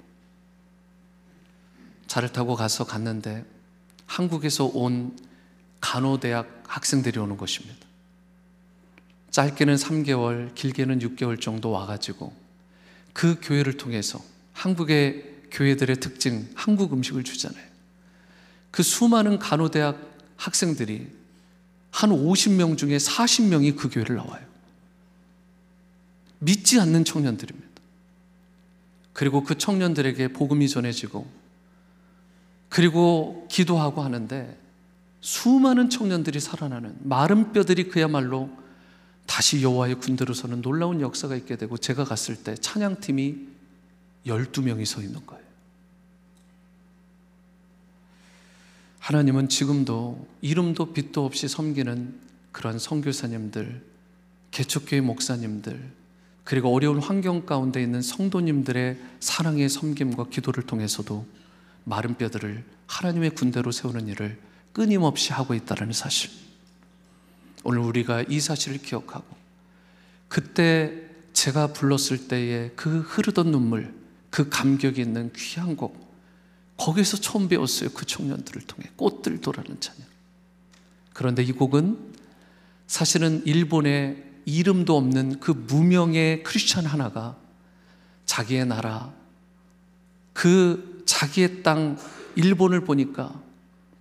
차를 2.05 2.31
타고 2.31 2.55
가서 2.55 2.85
갔는데 2.85 3.45
한국에서 4.05 4.65
온 4.65 5.17
간호대학 5.81 6.63
학생들이 6.67 7.19
오는 7.19 7.37
것입니다. 7.37 7.86
짧게는 9.37 9.75
3개월, 9.75 10.55
길게는 10.55 10.97
6개월 10.97 11.39
정도 11.39 11.69
와가지고 11.69 12.33
그 13.13 13.39
교회를 13.39 13.77
통해서 13.77 14.19
한국의 14.53 15.41
교회들의 15.51 15.97
특징, 15.97 16.49
한국 16.55 16.91
음식을 16.91 17.23
주잖아요. 17.23 17.63
그 18.71 18.81
수많은 18.81 19.37
간호대학 19.37 19.95
학생들이 20.37 21.05
한 21.91 22.09
50명 22.09 22.79
중에 22.79 22.97
40명이 22.97 23.77
그 23.77 23.89
교회를 23.89 24.15
나와요. 24.15 24.43
믿지 26.39 26.79
않는 26.79 27.05
청년들입니다. 27.05 27.67
그리고 29.13 29.43
그 29.43 29.55
청년들에게 29.55 30.29
복음이 30.29 30.67
전해지고 30.67 31.27
그리고 32.69 33.47
기도하고 33.51 34.01
하는데 34.01 34.57
수많은 35.21 35.91
청년들이 35.91 36.39
살아나는 36.39 36.95
마른 37.03 37.53
뼈들이 37.53 37.89
그야말로 37.89 38.65
다시 39.27 39.61
여호와의 39.61 39.95
군대로 39.99 40.33
서는 40.33 40.63
놀라운 40.63 41.01
역사가 41.01 41.35
있게 41.35 41.57
되고 41.57 41.77
제가 41.77 42.05
갔을 42.05 42.35
때 42.35 42.55
찬양팀이 42.55 43.37
12명이 44.25 44.85
서 44.85 45.01
있는 45.01 45.23
거예요. 45.27 45.45
하나님은 48.99 49.47
지금도 49.47 50.27
이름도 50.41 50.93
빛도 50.93 51.23
없이 51.23 51.47
섬기는 51.47 52.19
그러한 52.51 52.79
선교사님들, 52.79 53.83
개척교회 54.51 55.01
목사님들, 55.01 55.91
그리고 56.43 56.73
어려운 56.73 56.99
환경 56.99 57.45
가운데 57.45 57.81
있는 57.83 58.01
성도님들의 58.01 58.99
사랑의 59.19 59.69
섬김과 59.69 60.29
기도를 60.29 60.63
통해서도 60.63 61.25
마른 61.83 62.15
뼈들을 62.15 62.63
하나님의 62.87 63.31
군대로 63.31 63.71
세우는 63.71 64.07
일을 64.07 64.39
끊임없이 64.73 65.33
하고 65.33 65.53
있다는 65.53 65.93
사실. 65.93 66.46
오늘 67.63 67.79
우리가 67.79 68.23
이 68.27 68.39
사실을 68.39 68.77
기억하고 68.77 69.25
그때 70.27 70.93
제가 71.33 71.73
불렀을 71.73 72.27
때의 72.27 72.71
그 72.75 73.01
흐르던 73.01 73.51
눈물, 73.51 73.93
그 74.29 74.49
감격이 74.49 75.01
있는 75.01 75.31
귀한 75.35 75.75
곡, 75.75 76.07
거기서 76.77 77.17
처음 77.17 77.47
배웠어요. 77.47 77.89
그 77.89 78.05
청년들을 78.05 78.63
통해 78.63 78.89
꽃들 78.95 79.41
도라는 79.41 79.79
찬양. 79.79 80.01
그런데 81.13 81.43
이 81.43 81.51
곡은 81.51 82.15
사실은 82.87 83.41
일본의 83.45 84.23
이름도 84.45 84.95
없는 84.95 85.39
그 85.39 85.51
무명의 85.51 86.43
크리스찬 86.43 86.85
하나가 86.85 87.37
자기의 88.25 88.65
나라, 88.65 89.13
그 90.33 91.03
자기의 91.05 91.63
땅 91.63 91.97
일본을 92.35 92.81
보니까 92.81 93.41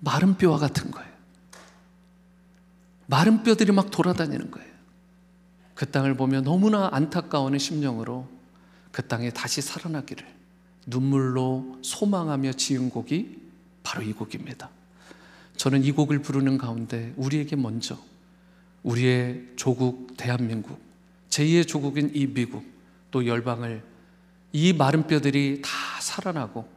마른 0.01 0.37
뼈와 0.37 0.59
같은 0.59 0.90
거예요. 0.90 1.15
마른 3.07 3.42
뼈들이 3.42 3.73
막 3.73 3.90
돌아다니는 3.90 4.51
거예요. 4.51 4.69
그 5.75 5.90
땅을 5.90 6.16
보며 6.16 6.40
너무나 6.40 6.88
안타까워하는 6.92 7.59
심령으로 7.59 8.29
그 8.90 9.07
땅에 9.07 9.31
다시 9.31 9.61
살아나기를 9.61 10.27
눈물로 10.87 11.79
소망하며 11.83 12.53
지은 12.55 12.90
곡이 12.90 13.38
바로 13.83 14.03
이 14.03 14.12
곡입니다. 14.12 14.71
저는 15.57 15.85
이 15.85 15.92
곡을 15.92 16.21
부르는 16.21 16.59
가운데 16.59 17.12
우리에게 17.16 17.57
먼저 17.57 17.99
우리의 18.83 19.53
조국 19.57 20.16
대한민국, 20.16 20.81
제2의 21.29 21.66
조국인 21.66 22.11
이 22.14 22.27
미국, 22.27 22.64
또 23.11 23.27
열방을 23.27 23.83
이 24.53 24.73
마른 24.73 25.07
뼈들이 25.07 25.61
다 25.62 25.71
살아나고 26.01 26.69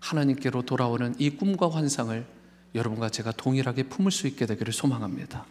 하나님께로 0.00 0.62
돌아오는 0.62 1.14
이 1.18 1.30
꿈과 1.30 1.70
환상을 1.70 2.26
여러분과 2.74 3.10
제가 3.10 3.32
동일하게 3.32 3.84
품을 3.84 4.12
수 4.12 4.26
있게 4.26 4.46
되기를 4.46 4.72
소망합니다. 4.72 5.44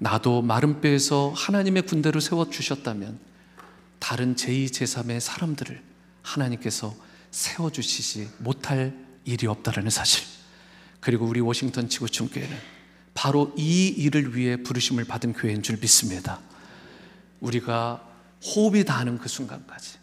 나도 0.00 0.40
마른 0.40 0.80
뼈에서 0.80 1.30
하나님의 1.36 1.82
군대를 1.82 2.22
세워 2.22 2.48
주셨다면 2.48 3.18
다른 3.98 4.34
제2, 4.34 4.70
제3의 4.70 5.20
사람들을 5.20 5.82
하나님께서 6.22 6.96
세워 7.30 7.70
주시지 7.70 8.30
못할 8.38 8.96
일이 9.26 9.46
없다라는 9.46 9.90
사실. 9.90 10.24
그리고 11.00 11.26
우리 11.26 11.40
워싱턴 11.40 11.90
지구촌 11.90 12.30
교회는 12.30 12.56
바로 13.12 13.52
이 13.58 13.88
일을 13.88 14.34
위해 14.34 14.56
부르심을 14.56 15.04
받은 15.04 15.34
교회인 15.34 15.62
줄 15.62 15.76
믿습니다. 15.76 16.40
우리가 17.40 18.02
호흡이 18.42 18.84
닿는 18.84 19.18
그 19.18 19.28
순간까지. 19.28 19.98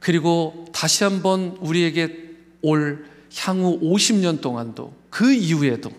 그리고 0.00 0.66
다시 0.72 1.04
한번 1.04 1.56
우리에게 1.60 2.30
올 2.62 3.08
향후 3.36 3.78
50년 3.80 4.40
동안도 4.40 4.92
그 5.08 5.32
이후에도 5.32 5.92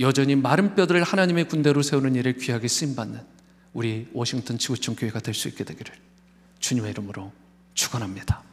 여전히 0.00 0.34
마른 0.34 0.74
뼈들을 0.74 1.02
하나님의 1.02 1.46
군대로 1.48 1.82
세우는 1.82 2.14
일에 2.14 2.32
귀하게 2.32 2.68
쓰임받는 2.68 3.20
우리 3.72 4.08
워싱턴 4.12 4.58
지구촌 4.58 4.96
교회가 4.96 5.20
될 5.20 5.34
수 5.34 5.48
있게 5.48 5.62
되기를 5.64 5.94
주님의 6.58 6.90
이름으로 6.92 7.32
축원합니다. 7.74 8.49